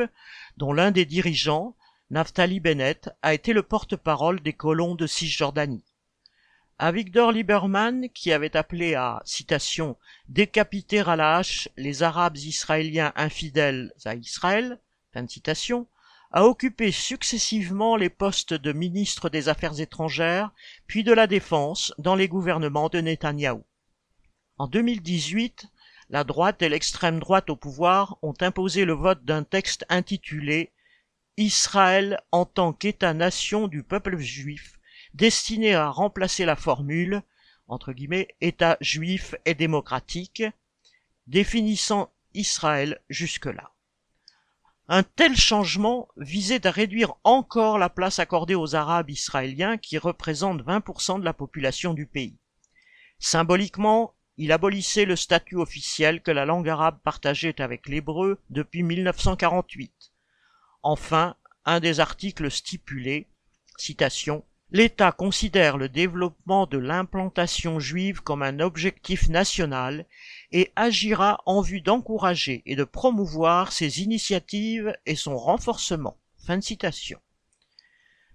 dont 0.56 0.72
l'un 0.72 0.92
des 0.92 1.04
dirigeants, 1.04 1.74
Naftali 2.10 2.60
Bennett, 2.60 3.10
a 3.22 3.34
été 3.34 3.52
le 3.52 3.64
porte-parole 3.64 4.40
des 4.40 4.52
colons 4.52 4.94
de 4.94 5.08
Cisjordanie. 5.08 5.84
À 6.78 6.92
Victor 6.92 7.32
Lieberman, 7.32 8.08
qui 8.10 8.32
avait 8.32 8.56
appelé 8.56 8.94
à, 8.94 9.20
citation, 9.24 9.96
décapiter 10.28 11.00
à 11.00 11.16
la 11.16 11.38
hache 11.38 11.68
les 11.76 12.02
Arabes 12.04 12.36
israéliens 12.36 13.12
infidèles 13.16 13.92
à 14.04 14.14
Israël, 14.14 14.78
fin 15.12 15.26
citation, 15.26 15.88
a 16.32 16.44
occupé 16.44 16.90
successivement 16.92 17.96
les 17.96 18.08
postes 18.10 18.54
de 18.54 18.72
ministre 18.72 19.28
des 19.28 19.48
Affaires 19.48 19.80
étrangères, 19.80 20.50
puis 20.86 21.04
de 21.04 21.12
la 21.12 21.26
Défense 21.26 21.94
dans 21.98 22.14
les 22.14 22.28
gouvernements 22.28 22.88
de 22.88 23.00
Netanyahou. 23.00 23.64
En 24.58 24.66
2018, 24.66 25.66
la 26.08 26.24
droite 26.24 26.62
et 26.62 26.68
l'extrême 26.68 27.20
droite 27.20 27.50
au 27.50 27.56
pouvoir 27.56 28.18
ont 28.22 28.34
imposé 28.40 28.84
le 28.84 28.92
vote 28.92 29.24
d'un 29.24 29.42
texte 29.42 29.84
intitulé 29.88 30.72
Israël 31.36 32.20
en 32.32 32.44
tant 32.44 32.72
qu'État-nation 32.72 33.68
du 33.68 33.82
peuple 33.82 34.16
juif, 34.18 34.78
destiné 35.14 35.74
à 35.74 35.90
remplacer 35.90 36.44
la 36.44 36.56
formule 36.56 37.22
entre 37.68 37.92
guillemets 37.92 38.28
État 38.40 38.76
juif 38.80 39.34
et 39.44 39.54
démocratique, 39.54 40.42
définissant 41.26 42.12
Israël 42.34 43.00
jusque-là. 43.10 43.72
Un 44.88 45.02
tel 45.02 45.36
changement 45.36 46.08
visait 46.16 46.64
à 46.64 46.70
réduire 46.70 47.14
encore 47.24 47.76
la 47.76 47.90
place 47.90 48.20
accordée 48.20 48.54
aux 48.54 48.76
Arabes 48.76 49.10
israéliens 49.10 49.78
qui 49.78 49.98
représentent 49.98 50.62
20% 50.62 51.18
de 51.18 51.24
la 51.24 51.32
population 51.32 51.92
du 51.92 52.06
pays. 52.06 52.38
Symboliquement, 53.18 54.14
il 54.36 54.52
abolissait 54.52 55.04
le 55.04 55.16
statut 55.16 55.56
officiel 55.56 56.22
que 56.22 56.30
la 56.30 56.44
langue 56.44 56.68
arabe 56.68 57.00
partageait 57.02 57.60
avec 57.60 57.88
l'hébreu 57.88 58.40
depuis 58.50 58.84
1948. 58.84 60.12
Enfin, 60.82 61.34
un 61.64 61.80
des 61.80 61.98
articles 61.98 62.48
stipulait, 62.48 63.28
citation, 63.78 64.44
L'État 64.72 65.12
considère 65.12 65.76
le 65.76 65.88
développement 65.88 66.66
de 66.66 66.76
l'implantation 66.76 67.78
juive 67.78 68.20
comme 68.20 68.42
un 68.42 68.58
objectif 68.58 69.28
national 69.28 70.06
et 70.50 70.72
agira 70.74 71.40
en 71.46 71.60
vue 71.60 71.80
d'encourager 71.80 72.62
et 72.66 72.74
de 72.74 72.82
promouvoir 72.82 73.70
ses 73.70 74.02
initiatives 74.02 74.92
et 75.06 75.14
son 75.14 75.36
renforcement. 75.36 76.16
Fin 76.44 76.58
de 76.58 76.64
citation. 76.64 77.20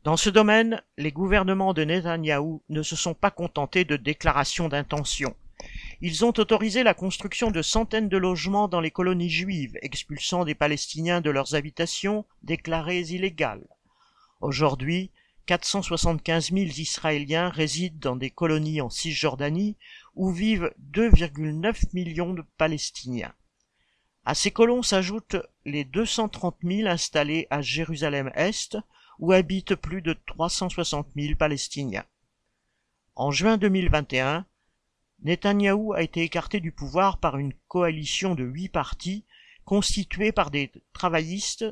Dans 0.06 0.16
ce 0.16 0.30
domaine, 0.30 0.82
les 0.98 1.12
gouvernements 1.12 1.74
de 1.74 1.84
Netanyahou 1.84 2.64
ne 2.70 2.82
se 2.82 2.96
sont 2.96 3.14
pas 3.14 3.30
contentés 3.30 3.84
de 3.84 3.98
déclarations 3.98 4.70
d'intention. 4.70 5.36
Ils 6.00 6.24
ont 6.24 6.34
autorisé 6.38 6.82
la 6.82 6.94
construction 6.94 7.52
de 7.52 7.62
centaines 7.62 8.10
de 8.10 8.18
logements 8.18 8.70
dans 8.70 8.82
les 8.82 8.90
colonies 8.90 9.30
juives, 9.30 9.78
expulsant 9.82 10.46
des 10.46 10.56
Palestiniens 10.56 11.22
de 11.22 11.30
leurs 11.30 11.56
habitations 11.56 12.26
déclarées 12.42 13.02
illégales. 13.02 13.68
Aujourd'hui, 14.40 15.12
475 15.46 16.52
000 16.52 16.66
Israéliens 16.78 17.50
résident 17.50 17.98
dans 18.00 18.16
des 18.16 18.30
colonies 18.30 18.82
en 18.82 18.90
Cisjordanie 18.90 19.78
où 20.16 20.32
vivent 20.32 20.74
2,9 20.92 21.94
millions 21.94 22.34
de 22.34 22.44
Palestiniens. 22.58 23.34
À 24.24 24.36
ces 24.36 24.52
colons 24.52 24.84
s'ajoutent 24.84 25.38
les 25.66 25.84
230 25.84 26.58
000 26.64 26.88
installés 26.88 27.48
à 27.50 27.62
Jérusalem-Est 27.62 28.78
où 29.20 29.32
habitent 29.32 29.76
plus 29.76 30.02
de 30.02 30.14
360 30.26 31.08
000 31.16 31.36
Palestiniens. 31.36 32.06
En 33.16 33.32
juin 33.32 33.58
2021, 33.58 34.46
Netanyahou 35.24 35.94
a 35.94 36.02
été 36.02 36.24
écarté 36.24 36.60
du 36.60 36.72
pouvoir 36.72 37.20
par 37.20 37.38
une 37.38 37.54
coalition 37.68 38.36
de 38.36 38.44
huit 38.44 38.70
partis 38.70 39.26
constituée 39.66 40.32
par 40.32 40.50
des 40.50 40.72
travaillistes 40.94 41.66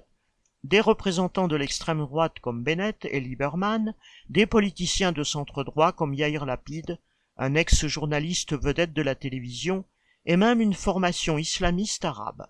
des 0.64 0.82
représentants 0.82 1.48
de 1.48 1.56
l'extrême 1.56 2.00
droite 2.00 2.40
comme 2.42 2.64
Bennett 2.64 3.06
et 3.06 3.20
Lieberman, 3.20 3.94
des 4.30 4.46
politiciens 4.46 5.12
de 5.12 5.24
centre 5.24 5.64
droit 5.64 5.92
comme 5.92 6.14
Yair 6.14 6.46
Lapid, 6.46 7.00
un 7.38 7.56
ex-journaliste 7.56 8.54
vedette 8.54 8.94
de 8.94 9.02
la 9.02 9.16
télévision, 9.16 9.86
et 10.26 10.36
même 10.36 10.62
une 10.62 10.74
formation 10.74 11.38
islamiste 11.38 12.04
arabe. 12.06 12.48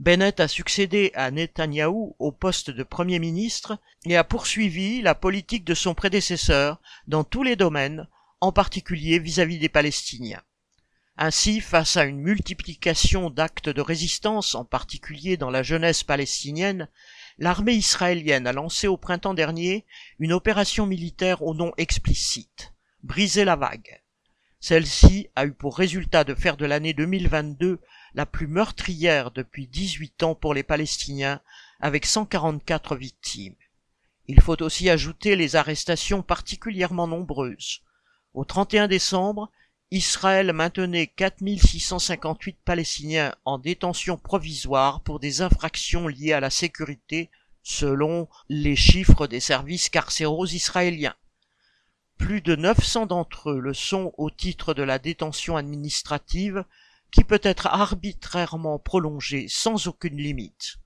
Bennett 0.00 0.40
a 0.40 0.48
succédé 0.48 1.12
à 1.14 1.30
Netanyahou 1.30 2.16
au 2.18 2.32
poste 2.32 2.70
de 2.70 2.82
Premier 2.82 3.20
ministre 3.20 3.78
et 4.04 4.16
a 4.16 4.24
poursuivi 4.24 5.00
la 5.00 5.14
politique 5.14 5.64
de 5.64 5.74
son 5.74 5.94
prédécesseur 5.94 6.80
dans 7.06 7.22
tous 7.22 7.44
les 7.44 7.54
domaines, 7.54 8.08
en 8.40 8.50
particulier 8.50 9.20
vis-à-vis 9.20 9.56
-vis 9.56 9.60
des 9.60 9.68
Palestiniens. 9.68 10.42
Ainsi, 11.16 11.60
face 11.60 11.96
à 11.96 12.04
une 12.04 12.18
multiplication 12.18 13.30
d'actes 13.30 13.68
de 13.68 13.80
résistance, 13.80 14.56
en 14.56 14.64
particulier 14.64 15.36
dans 15.36 15.50
la 15.50 15.62
jeunesse 15.62 16.02
palestinienne, 16.02 16.88
l'armée 17.38 17.74
israélienne 17.74 18.46
a 18.46 18.52
lancé 18.52 18.86
au 18.86 18.96
printemps 18.96 19.34
dernier 19.34 19.84
une 20.18 20.32
opération 20.32 20.86
militaire 20.86 21.42
au 21.42 21.54
nom 21.54 21.72
explicite, 21.76 22.72
briser 23.02 23.44
la 23.44 23.56
vague. 23.56 24.02
Celle-ci 24.60 25.28
a 25.36 25.44
eu 25.44 25.52
pour 25.52 25.76
résultat 25.76 26.24
de 26.24 26.34
faire 26.34 26.56
de 26.56 26.64
l'année 26.64 26.94
2022 26.94 27.80
la 28.14 28.26
plus 28.26 28.46
meurtrière 28.46 29.30
depuis 29.30 29.66
18 29.66 30.22
ans 30.22 30.34
pour 30.34 30.54
les 30.54 30.62
Palestiniens, 30.62 31.40
avec 31.80 32.06
144 32.06 32.96
victimes. 32.96 33.56
Il 34.26 34.40
faut 34.40 34.62
aussi 34.62 34.88
ajouter 34.88 35.36
les 35.36 35.56
arrestations 35.56 36.22
particulièrement 36.22 37.06
nombreuses. 37.06 37.82
Au 38.32 38.44
31 38.44 38.88
décembre, 38.88 39.50
Israël 39.94 40.52
maintenait 40.52 41.06
4658 41.06 42.58
Palestiniens 42.64 43.32
en 43.44 43.58
détention 43.58 44.16
provisoire 44.16 45.00
pour 45.02 45.20
des 45.20 45.40
infractions 45.40 46.08
liées 46.08 46.32
à 46.32 46.40
la 46.40 46.50
sécurité, 46.50 47.30
selon 47.62 48.26
les 48.48 48.74
chiffres 48.74 49.28
des 49.28 49.38
services 49.38 49.90
carcéraux 49.90 50.46
israéliens. 50.46 51.14
Plus 52.18 52.40
de 52.40 52.56
900 52.56 53.06
d'entre 53.06 53.50
eux 53.50 53.60
le 53.60 53.72
sont 53.72 54.12
au 54.18 54.30
titre 54.30 54.74
de 54.74 54.82
la 54.82 54.98
détention 54.98 55.56
administrative 55.56 56.64
qui 57.12 57.22
peut 57.22 57.40
être 57.44 57.68
arbitrairement 57.68 58.80
prolongée 58.80 59.46
sans 59.48 59.86
aucune 59.86 60.16
limite. 60.16 60.78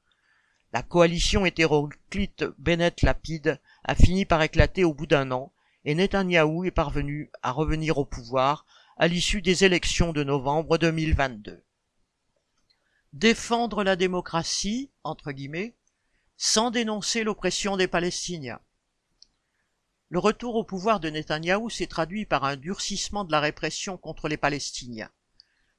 La 0.75 0.83
coalition 0.83 1.47
hétéroclite 1.47 2.45
Bennett-Lapide 2.59 3.59
a 3.85 3.95
fini 3.95 4.27
par 4.27 4.43
éclater 4.43 4.85
au 4.85 4.93
bout 4.93 5.07
d'un 5.07 5.31
an 5.31 5.51
et 5.87 5.95
Netanyahou 5.95 6.67
est 6.67 6.71
parvenu 6.71 7.31
à 7.43 7.53
revenir 7.53 7.97
au 7.97 8.05
pouvoir 8.05 8.67
à 9.01 9.07
l'issue 9.07 9.43
des 9.43 9.65
élections 9.65 10.13
de 10.13 10.25
novembre 10.25 10.77
2022. 10.77 11.63
Défendre 13.13 13.85
la 13.85 13.95
démocratie, 13.95 14.91
entre 15.05 15.31
guillemets, 15.31 15.77
sans 16.37 16.73
dénoncer 16.73 17.23
l'oppression 17.23 17.77
des 17.77 17.87
Palestiniens. 17.87 18.59
Le 20.09 20.19
retour 20.19 20.57
au 20.57 20.65
pouvoir 20.65 20.99
de 20.99 21.11
Netanyahou 21.11 21.71
s'est 21.71 21.87
traduit 21.87 22.27
par 22.27 22.43
un 22.43 22.57
durcissement 22.57 23.23
de 23.23 23.31
la 23.31 23.39
répression 23.39 23.97
contre 23.97 24.27
les 24.27 24.37
Palestiniens. 24.37 25.13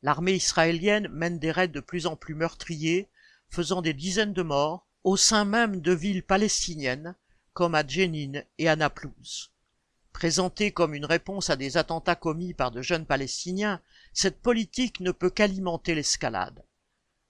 L'armée 0.02 0.36
israélienne 0.36 1.10
mène 1.10 1.40
des 1.40 1.52
raids 1.52 1.68
de 1.68 1.82
plus 1.82 2.06
en 2.06 2.16
plus 2.16 2.36
meurtriers, 2.36 3.10
faisant 3.50 3.82
des 3.82 3.94
dizaines 3.94 4.34
de 4.34 4.44
morts, 4.44 4.88
au 5.04 5.18
sein 5.18 5.44
même 5.44 5.82
de 5.82 5.92
villes 5.92 6.24
palestiniennes, 6.24 7.18
comme 7.52 7.76
à 7.76 7.86
Jenin 7.86 8.44
et 8.58 8.70
à 8.70 8.78
Naplouse. 8.78 9.52
Présentée 10.14 10.72
comme 10.72 10.94
une 10.94 11.06
réponse 11.06 11.50
à 11.50 11.56
des 11.56 11.78
attentats 11.78 12.16
commis 12.16 12.54
par 12.54 12.72
de 12.72 12.82
jeunes 12.82 13.06
Palestiniens, 13.06 13.82
cette 14.14 14.42
politique 14.42 15.00
ne 15.00 15.12
peut 15.12 15.30
qu'alimenter 15.30 15.96
l'escalade. 15.96 16.66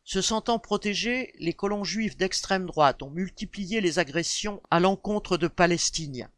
Se 0.03 0.21
sentant 0.21 0.57
protégés, 0.57 1.33
les 1.37 1.53
colons 1.53 1.83
juifs 1.83 2.17
d'extrême 2.17 2.65
droite 2.65 3.03
ont 3.03 3.11
multiplié 3.11 3.79
les 3.79 3.99
agressions 3.99 4.61
à 4.71 4.79
l'encontre 4.79 5.37
de 5.37 5.47
Palestiniens. 5.47 6.31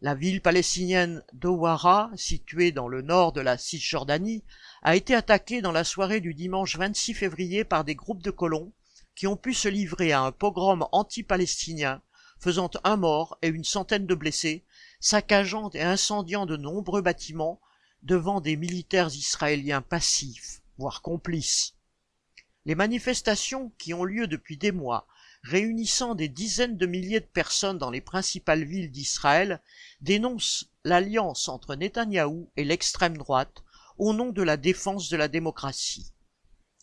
La 0.00 0.14
ville 0.14 0.40
palestinienne 0.40 1.24
d'Owara, 1.32 2.10
située 2.16 2.70
dans 2.70 2.88
le 2.88 3.02
nord 3.02 3.32
de 3.32 3.40
la 3.40 3.58
Cisjordanie, 3.58 4.44
a 4.82 4.94
été 4.94 5.14
attaquée 5.14 5.62
dans 5.62 5.72
la 5.72 5.84
soirée 5.84 6.20
du 6.20 6.34
dimanche 6.34 6.76
26 6.76 7.14
février 7.14 7.64
par 7.64 7.84
des 7.84 7.94
groupes 7.94 8.22
de 8.22 8.30
colons 8.30 8.72
qui 9.14 9.26
ont 9.26 9.36
pu 9.36 9.54
se 9.54 9.68
livrer 9.68 10.12
à 10.12 10.22
un 10.22 10.32
pogrom 10.32 10.86
anti-palestinien, 10.92 12.02
faisant 12.42 12.70
un 12.82 12.96
mort 12.96 13.38
et 13.40 13.48
une 13.48 13.64
centaine 13.64 14.06
de 14.06 14.16
blessés 14.16 14.64
saccageant 14.98 15.70
et 15.70 15.82
incendiant 15.82 16.44
de 16.44 16.56
nombreux 16.56 17.00
bâtiments 17.00 17.60
devant 18.02 18.40
des 18.40 18.56
militaires 18.56 19.14
israéliens 19.14 19.80
passifs, 19.80 20.60
voire 20.76 21.02
complices. 21.02 21.74
Les 22.64 22.74
manifestations 22.74 23.72
qui 23.78 23.94
ont 23.94 24.04
lieu 24.04 24.26
depuis 24.26 24.56
des 24.56 24.72
mois, 24.72 25.06
réunissant 25.44 26.16
des 26.16 26.28
dizaines 26.28 26.76
de 26.76 26.86
milliers 26.86 27.20
de 27.20 27.26
personnes 27.26 27.78
dans 27.78 27.90
les 27.90 28.00
principales 28.00 28.64
villes 28.64 28.90
d'Israël, 28.90 29.60
dénoncent 30.00 30.68
l'alliance 30.84 31.48
entre 31.48 31.76
Netanyahou 31.76 32.50
et 32.56 32.64
l'extrême 32.64 33.16
droite 33.16 33.62
au 33.98 34.12
nom 34.12 34.30
de 34.30 34.42
la 34.42 34.56
défense 34.56 35.08
de 35.10 35.16
la 35.16 35.28
démocratie. 35.28 36.12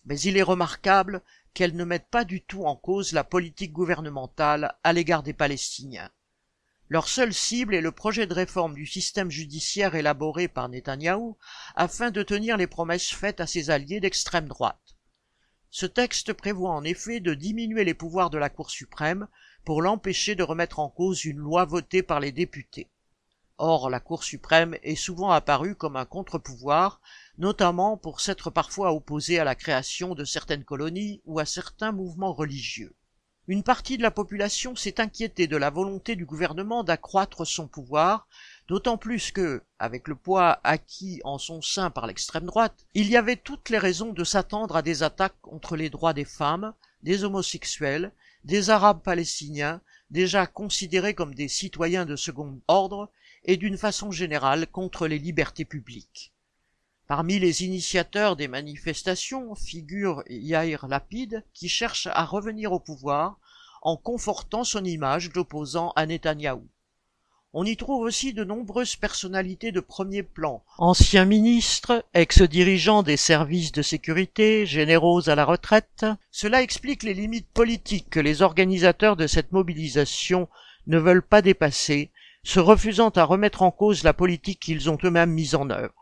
Mais 0.06 0.20
il 0.22 0.38
est 0.38 0.44
remarquable 0.44 1.22
qu'elles 1.54 1.76
ne 1.76 1.84
mettent 1.84 2.10
pas 2.10 2.26
du 2.26 2.42
tout 2.42 2.66
en 2.66 2.76
cause 2.76 3.14
la 3.14 3.24
politique 3.24 3.74
gouvernementale 3.74 4.76
à 4.84 4.94
l'égard 4.94 5.24
des 5.24 5.34
Palestiniens. 5.34 6.10
Leur 6.90 7.08
seule 7.08 7.34
cible 7.34 7.76
est 7.76 7.82
le 7.82 7.92
projet 7.92 8.26
de 8.26 8.34
réforme 8.34 8.74
du 8.74 8.88
système 8.88 9.30
judiciaire 9.30 9.94
élaboré 9.94 10.48
par 10.48 10.70
Netanyahou 10.70 11.38
afin 11.76 12.10
de 12.10 12.24
tenir 12.24 12.58
les 12.58 12.66
promesses 12.66 13.12
faites 13.12 13.40
à 13.40 13.46
ses 13.48 13.70
alliés 13.70 14.00
d'extrême 14.00 14.48
droite. 14.48 14.96
Ce 15.70 15.86
texte 15.86 16.34
prévoit 16.34 16.72
en 16.72 16.84
effet 16.84 17.20
de 17.20 17.36
diminuer 17.36 17.84
les 17.84 17.94
pouvoirs 17.94 18.32
de 18.32 18.40
la 18.40 18.50
Cour 18.50 18.72
suprême 18.72 19.28
pour 19.66 19.84
l'empêcher 19.84 20.34
de 20.34 20.42
remettre 20.42 20.80
en 20.80 20.90
cause 20.90 21.26
une 21.26 21.38
loi 21.38 21.66
votée 21.66 22.02
par 22.02 22.20
les 22.20 22.32
députés. 22.32 22.90
Or, 23.60 23.90
la 23.92 24.00
Cour 24.00 24.24
suprême 24.24 24.76
est 24.82 24.96
souvent 24.96 25.30
apparue 25.30 25.76
comme 25.76 25.96
un 25.96 26.06
contre-pouvoir, 26.06 27.02
notamment 27.40 27.96
pour 27.96 28.20
s'être 28.20 28.50
parfois 28.50 28.94
opposée 28.94 29.40
à 29.40 29.46
la 29.46 29.56
création 29.56 30.14
de 30.14 30.26
certaines 30.26 30.66
colonies 30.66 31.22
ou 31.26 31.40
à 31.40 31.46
certains 31.46 31.94
mouvements 31.94 32.34
religieux. 32.34 32.94
Une 33.48 33.64
partie 33.64 33.98
de 33.98 34.04
la 34.04 34.12
population 34.12 34.76
s'est 34.76 35.02
inquiétée 35.02 35.48
de 35.48 35.58
la 35.58 35.72
volonté 35.72 36.16
du 36.16 36.26
gouvernement 36.26 36.84
d'accroître 36.84 37.48
son 37.48 37.68
pouvoir, 37.68 38.28
d'autant 38.68 38.98
plus 38.98 39.32
que, 39.32 39.64
avec 39.80 40.08
le 40.08 40.16
poids 40.16 40.60
acquis 40.64 41.22
en 41.24 41.40
son 41.40 41.62
sein 41.62 41.90
par 41.90 42.06
l'extrême 42.06 42.46
droite, 42.46 42.86
il 42.94 43.10
y 43.10 43.18
avait 43.18 43.38
toutes 43.38 43.70
les 43.70 43.80
raisons 43.80 44.14
de 44.14 44.24
s'attendre 44.24 44.76
à 44.76 44.84
des 44.84 45.02
attaques 45.02 45.40
contre 45.42 45.78
les 45.78 45.90
droits 45.90 46.14
des 46.14 46.26
femmes, 46.26 46.74
des 47.02 47.24
homosexuels, 47.24 48.12
des 48.44 48.70
arabes 48.70 49.02
palestiniens, 49.02 49.82
déjà 50.12 50.46
considérés 50.46 51.16
comme 51.16 51.34
des 51.34 51.48
citoyens 51.48 52.06
de 52.06 52.16
second 52.16 52.60
ordre, 52.68 53.10
et 53.46 53.58
d'une 53.58 53.78
façon 53.78 54.12
générale 54.12 54.68
contre 54.68 55.08
les 55.08 55.18
libertés 55.18 55.66
publiques. 55.66 56.34
Parmi 57.10 57.40
les 57.40 57.64
initiateurs 57.64 58.36
des 58.36 58.48
manifestations 58.48 59.56
figure 59.56 60.22
Yair 60.30 60.88
Lapid, 60.88 61.44
qui 61.56 61.68
cherche 61.68 62.06
à 62.06 62.24
revenir 62.24 62.72
au 62.72 62.80
pouvoir 62.80 63.40
en 63.82 63.98
confortant 63.98 64.64
son 64.64 64.86
image 64.86 65.32
d'opposant 65.32 65.92
à 65.96 66.06
Netanyahou. 66.06 66.68
On 67.52 67.66
y 67.66 67.76
trouve 67.78 68.04
aussi 68.04 68.32
de 68.32 68.44
nombreuses 68.44 68.96
personnalités 68.96 69.72
de 69.72 69.80
premier 69.80 70.22
plan, 70.22 70.64
anciens 70.78 71.26
ministres, 71.26 72.06
ex-dirigeants 72.14 73.02
des 73.02 73.18
services 73.18 73.72
de 73.72 73.82
sécurité, 73.82 74.68
généraux 74.68 75.28
à 75.30 75.34
la 75.34 75.46
retraite. 75.46 76.06
Cela 76.30 76.62
explique 76.62 77.02
les 77.02 77.16
limites 77.16 77.50
politiques 77.52 78.12
que 78.12 78.20
les 78.20 78.44
organisateurs 78.44 79.16
de 79.16 79.26
cette 79.26 79.52
mobilisation 79.52 80.48
ne 80.86 81.00
veulent 81.00 81.26
pas 81.26 81.42
dépasser, 81.42 82.12
se 82.44 82.60
refusant 82.60 83.10
à 83.10 83.24
remettre 83.24 83.64
en 83.64 83.72
cause 83.72 84.04
la 84.04 84.14
politique 84.14 84.60
qu'ils 84.60 84.92
ont 84.92 85.00
eux-mêmes 85.04 85.32
mise 85.32 85.56
en 85.56 85.72
œuvre. 85.72 85.99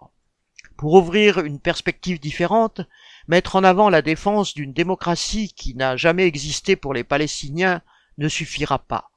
Pour 0.77 0.93
ouvrir 0.93 1.39
une 1.39 1.59
perspective 1.59 2.19
différente, 2.19 2.81
mettre 3.27 3.55
en 3.55 3.63
avant 3.63 3.89
la 3.89 4.03
défense 4.03 4.53
d'une 4.53 4.73
démocratie 4.73 5.51
qui 5.55 5.73
n'a 5.73 5.97
jamais 5.97 6.25
existé 6.25 6.75
pour 6.75 6.93
les 6.93 7.03
Palestiniens 7.03 7.81
ne 8.19 8.29
suffira 8.29 8.77
pas. 8.77 9.09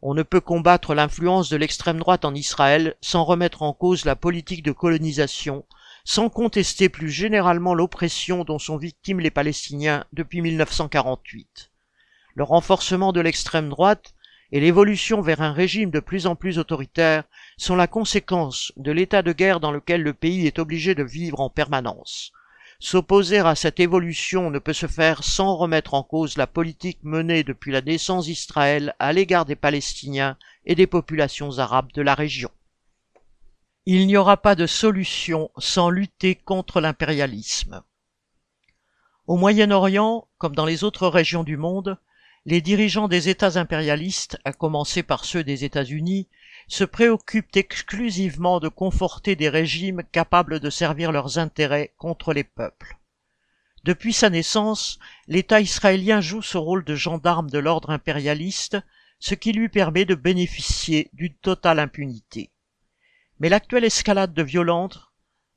On 0.00 0.14
ne 0.14 0.22
peut 0.22 0.40
combattre 0.40 0.94
l'influence 0.94 1.50
de 1.50 1.56
l'extrême 1.56 1.98
droite 1.98 2.24
en 2.24 2.34
Israël 2.34 2.96
sans 3.02 3.24
remettre 3.24 3.62
en 3.62 3.74
cause 3.74 4.06
la 4.06 4.16
politique 4.16 4.62
de 4.62 4.72
colonisation, 4.72 5.66
sans 6.04 6.30
contester 6.30 6.88
plus 6.88 7.10
généralement 7.10 7.74
l'oppression 7.74 8.42
dont 8.42 8.58
sont 8.58 8.78
victimes 8.78 9.20
les 9.20 9.30
Palestiniens 9.30 10.06
depuis 10.14 10.40
1948. 10.40 11.70
Le 12.34 12.42
renforcement 12.42 13.12
de 13.12 13.20
l'extrême 13.20 13.68
droite 13.68 14.14
et 14.52 14.60
l'évolution 14.60 15.22
vers 15.22 15.40
un 15.40 15.52
régime 15.52 15.90
de 15.90 15.98
plus 15.98 16.26
en 16.26 16.36
plus 16.36 16.58
autoritaire 16.58 17.24
sont 17.56 17.74
la 17.74 17.86
conséquence 17.86 18.72
de 18.76 18.92
l'état 18.92 19.22
de 19.22 19.32
guerre 19.32 19.60
dans 19.60 19.72
lequel 19.72 20.02
le 20.02 20.12
pays 20.12 20.46
est 20.46 20.58
obligé 20.58 20.94
de 20.94 21.02
vivre 21.02 21.40
en 21.40 21.48
permanence. 21.48 22.32
S'opposer 22.78 23.38
à 23.38 23.54
cette 23.54 23.80
évolution 23.80 24.50
ne 24.50 24.58
peut 24.58 24.74
se 24.74 24.86
faire 24.86 25.24
sans 25.24 25.56
remettre 25.56 25.94
en 25.94 26.02
cause 26.02 26.36
la 26.36 26.46
politique 26.46 26.98
menée 27.02 27.44
depuis 27.44 27.72
la 27.72 27.80
naissance 27.80 28.26
d'Israël 28.26 28.94
à 28.98 29.12
l'égard 29.14 29.46
des 29.46 29.56
Palestiniens 29.56 30.36
et 30.66 30.74
des 30.74 30.86
populations 30.86 31.58
arabes 31.58 31.92
de 31.94 32.02
la 32.02 32.14
région. 32.14 32.50
Il 33.86 34.06
n'y 34.06 34.16
aura 34.16 34.36
pas 34.36 34.54
de 34.54 34.66
solution 34.66 35.50
sans 35.56 35.88
lutter 35.88 36.34
contre 36.34 36.80
l'impérialisme. 36.80 37.82
Au 39.26 39.36
Moyen-Orient, 39.36 40.28
comme 40.36 40.54
dans 40.54 40.66
les 40.66 40.84
autres 40.84 41.08
régions 41.08 41.44
du 41.44 41.56
monde, 41.56 41.96
les 42.44 42.60
dirigeants 42.60 43.08
des 43.08 43.28
États 43.28 43.58
impérialistes, 43.58 44.38
à 44.44 44.52
commencer 44.52 45.02
par 45.02 45.24
ceux 45.24 45.44
des 45.44 45.64
États-Unis, 45.64 46.28
se 46.66 46.84
préoccupent 46.84 47.56
exclusivement 47.56 48.58
de 48.58 48.68
conforter 48.68 49.36
des 49.36 49.48
régimes 49.48 50.02
capables 50.10 50.58
de 50.58 50.70
servir 50.70 51.12
leurs 51.12 51.38
intérêts 51.38 51.92
contre 51.98 52.32
les 52.32 52.44
peuples. 52.44 52.96
Depuis 53.84 54.12
sa 54.12 54.30
naissance, 54.30 54.98
l'État 55.26 55.60
israélien 55.60 56.20
joue 56.20 56.42
ce 56.42 56.56
rôle 56.56 56.84
de 56.84 56.94
gendarme 56.94 57.50
de 57.50 57.58
l'ordre 57.58 57.90
impérialiste, 57.90 58.78
ce 59.18 59.34
qui 59.34 59.52
lui 59.52 59.68
permet 59.68 60.04
de 60.04 60.14
bénéficier 60.14 61.10
d'une 61.12 61.34
totale 61.34 61.78
impunité. 61.78 62.50
Mais 63.38 63.48
l'actuelle 63.48 63.84
escalade 63.84 64.34
de 64.34 64.42
violence 64.42 64.98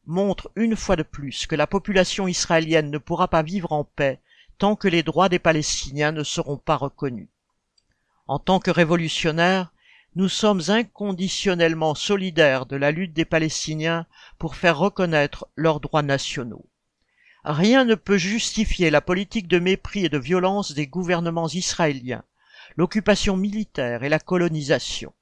montre 0.05 0.51
une 0.55 0.75
fois 0.75 0.95
de 0.95 1.03
plus 1.03 1.47
que 1.47 1.55
la 1.55 1.67
population 1.67 2.27
israélienne 2.27 2.91
ne 2.91 2.97
pourra 2.99 3.27
pas 3.27 3.41
vivre 3.41 3.71
en 3.71 3.83
paix 3.83 4.19
tant 4.57 4.75
que 4.75 4.87
les 4.87 5.03
droits 5.03 5.29
des 5.29 5.39
Palestiniens 5.39 6.11
ne 6.11 6.23
seront 6.23 6.57
pas 6.57 6.77
reconnus. 6.77 7.29
En 8.27 8.39
tant 8.39 8.59
que 8.59 8.71
révolutionnaires, 8.71 9.71
nous 10.15 10.29
sommes 10.29 10.61
inconditionnellement 10.69 11.93
solidaires 11.93 12.65
de 12.65 12.77
la 12.77 12.91
lutte 12.91 13.13
des 13.13 13.25
Palestiniens 13.25 14.05
pour 14.39 14.55
faire 14.55 14.77
reconnaître 14.77 15.47
leurs 15.55 15.81
droits 15.81 16.03
nationaux. 16.03 16.65
Rien 17.43 17.83
ne 17.83 17.95
peut 17.95 18.17
justifier 18.17 18.89
la 18.89 19.01
politique 19.01 19.47
de 19.47 19.59
mépris 19.59 20.05
et 20.05 20.09
de 20.09 20.17
violence 20.17 20.71
des 20.71 20.87
gouvernements 20.87 21.49
israéliens, 21.49 22.23
l'occupation 22.77 23.37
militaire 23.37 24.03
et 24.03 24.09
la 24.09 24.19
colonisation. 24.19 25.13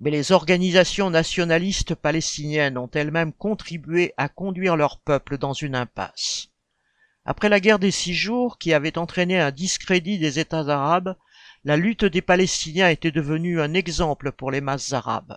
Mais 0.00 0.10
les 0.10 0.32
organisations 0.32 1.08
nationalistes 1.08 1.94
palestiniennes 1.94 2.78
ont 2.78 2.90
elles-mêmes 2.92 3.32
contribué 3.32 4.12
à 4.16 4.28
conduire 4.28 4.76
leur 4.76 4.98
peuple 4.98 5.38
dans 5.38 5.52
une 5.52 5.76
impasse. 5.76 6.48
Après 7.26 7.50
la 7.50 7.60
guerre 7.60 7.78
des 7.78 7.90
six 7.90 8.14
jours 8.14 8.56
qui 8.58 8.72
avait 8.72 8.96
entraîné 8.96 9.38
un 9.38 9.50
discrédit 9.50 10.18
des 10.18 10.38
États 10.38 10.68
arabes, 10.68 11.16
la 11.64 11.76
lutte 11.76 12.06
des 12.06 12.22
Palestiniens 12.22 12.88
était 12.88 13.10
devenue 13.10 13.60
un 13.60 13.74
exemple 13.74 14.32
pour 14.32 14.50
les 14.50 14.62
masses 14.62 14.94
arabes. 14.94 15.36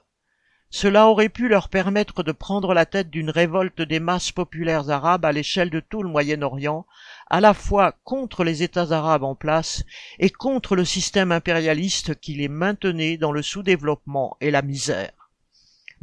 Cela 0.70 1.08
aurait 1.08 1.30
pu 1.30 1.50
leur 1.50 1.70
permettre 1.70 2.24
de 2.24 2.32
prendre 2.32 2.74
la 2.74 2.86
tête 2.86 3.10
d'une 3.10 3.30
révolte 3.30 3.82
des 3.82 4.00
masses 4.00 4.32
populaires 4.32 4.90
arabes 4.90 5.26
à 5.26 5.32
l'échelle 5.32 5.70
de 5.70 5.82
tout 5.82 6.02
le 6.02 6.10
Moyen-Orient, 6.10 6.88
à 7.30 7.42
la 7.42 7.54
fois 7.54 7.92
contre 8.04 8.44
les 8.44 8.64
États 8.64 8.92
arabes 8.92 9.24
en 9.24 9.36
place 9.36 9.84
et 10.20 10.30
contre 10.30 10.76
le 10.76 10.86
système 10.86 11.32
impérialiste 11.32 12.20
qui 12.20 12.34
les 12.34 12.48
maintenait 12.48 13.18
dans 13.18 13.32
le 13.32 13.42
sous-développement 13.42 14.38
et 14.42 14.50
la 14.50 14.62
misère 14.62 15.23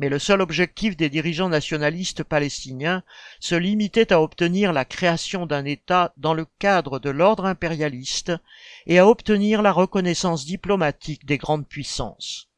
mais 0.01 0.09
le 0.09 0.19
seul 0.19 0.41
objectif 0.41 0.97
des 0.97 1.11
dirigeants 1.11 1.51
nationalistes 1.51 2.25
palestiniens 2.25 3.03
se 3.39 3.55
limitait 3.55 4.15
à 4.15 4.23
obtenir 4.23 4.73
la 4.73 4.87
création 4.87 5.45
d'un 5.45 5.67
État 5.67 6.15
dans 6.17 6.33
le 6.33 6.47
cadre 6.59 6.99
de 6.99 7.11
l'ordre 7.11 7.45
impérialiste 7.45 8.33
et 8.87 8.99
à 8.99 9.07
obtenir 9.07 9.61
la 9.61 9.73
reconnaissance 9.73 10.47
diplomatique 10.47 11.27
des 11.27 11.37
grandes 11.37 11.69
puissances. 11.69 12.49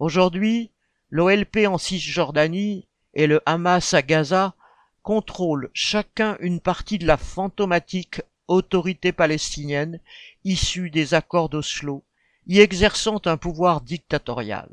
Aujourd'hui, 0.00 0.72
l'OLP 1.10 1.68
en 1.68 1.78
Cisjordanie 1.78 2.88
et 3.14 3.28
le 3.28 3.40
Hamas 3.46 3.94
à 3.94 4.02
Gaza 4.02 4.56
contrôlent 5.04 5.70
chacun 5.72 6.36
une 6.40 6.58
partie 6.58 6.98
de 6.98 7.06
la 7.06 7.16
fantomatique 7.16 8.22
autorité 8.48 9.12
palestinienne 9.12 10.00
issue 10.42 10.90
des 10.90 11.14
accords 11.14 11.48
d'Oslo, 11.48 12.02
y 12.48 12.58
exerçant 12.58 13.20
un 13.26 13.36
pouvoir 13.36 13.82
dictatorial. 13.82 14.68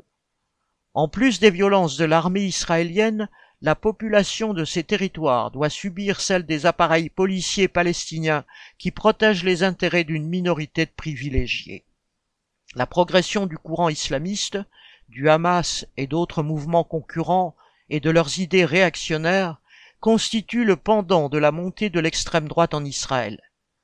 En 0.94 1.08
plus 1.08 1.40
des 1.40 1.50
violences 1.50 1.96
de 1.96 2.04
l'armée 2.04 2.44
israélienne, 2.44 3.28
la 3.60 3.74
population 3.74 4.54
de 4.54 4.64
ces 4.64 4.84
territoires 4.84 5.50
doit 5.50 5.70
subir 5.70 6.20
celle 6.20 6.46
des 6.46 6.66
appareils 6.66 7.10
policiers 7.10 7.66
palestiniens 7.66 8.44
qui 8.78 8.92
protègent 8.92 9.42
les 9.42 9.64
intérêts 9.64 10.04
d'une 10.04 10.28
minorité 10.28 10.86
de 10.86 10.92
privilégiés. 10.96 11.84
La 12.76 12.86
progression 12.86 13.46
du 13.46 13.58
courant 13.58 13.88
islamiste, 13.88 14.58
du 15.08 15.28
Hamas 15.28 15.86
et 15.96 16.06
d'autres 16.06 16.42
mouvements 16.44 16.84
concurrents 16.84 17.56
et 17.90 18.00
de 18.00 18.10
leurs 18.10 18.38
idées 18.38 18.64
réactionnaires 18.64 19.60
constitue 19.98 20.64
le 20.64 20.76
pendant 20.76 21.28
de 21.28 21.38
la 21.38 21.50
montée 21.50 21.90
de 21.90 21.98
l'extrême 22.00 22.46
droite 22.46 22.74
en 22.74 22.84
Israël. 22.84 23.40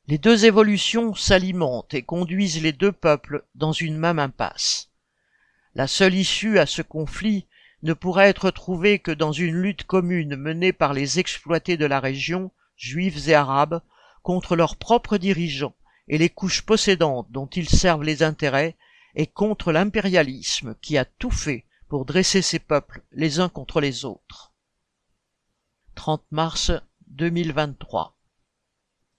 Les 0.07 0.19
deux 0.19 0.45
évolutions 0.45 1.15
s'alimentent 1.15 1.95
et 1.95 2.03
conduisent 2.03 2.63
les 2.63 2.73
deux 2.73 2.93
peuples 2.93 3.45
dans 3.55 3.73
une 3.73 3.97
même 3.97 4.19
impasse. 4.19 4.90
La 5.75 5.87
seule 5.87 6.15
issue 6.15 6.59
à 6.59 6.67
ce 6.67 6.83
conflit 6.83 7.47
ne 7.83 7.93
pourra 7.93 8.27
être 8.27 8.51
trouvée 8.51 8.99
que 8.99 9.11
dans 9.11 9.33
une 9.33 9.55
lutte 9.55 9.85
commune 9.85 10.37
menée 10.37 10.73
par 10.73 10.93
les 10.93 11.19
exploités 11.19 11.77
de 11.77 11.87
la 11.87 12.01
région, 12.01 12.51
juifs 12.77 13.29
et 13.29 13.35
arabes, 13.35 13.81
contre 14.23 14.57
leurs 14.57 14.77
propres 14.77 15.17
dirigeants 15.17 15.75
et 16.09 16.19
les 16.19 16.29
couches 16.29 16.63
possédantes 16.63 17.31
dont 17.31 17.47
ils 17.47 17.69
servent 17.69 18.03
les 18.03 18.23
intérêts, 18.23 18.77
et 19.15 19.27
contre 19.27 19.73
l'impérialisme 19.73 20.77
qui 20.81 20.97
a 20.99 21.05
tout 21.05 21.31
fait 21.31 21.65
pour 21.89 22.05
dresser 22.05 22.43
ces 22.43 22.59
peuples 22.59 23.03
les 23.13 23.41
uns 23.41 23.49
contre 23.49 23.81
les 23.81 24.05
autres. 24.05 24.53
30 25.97 26.23
mars 26.31 26.73
2023 27.09 28.20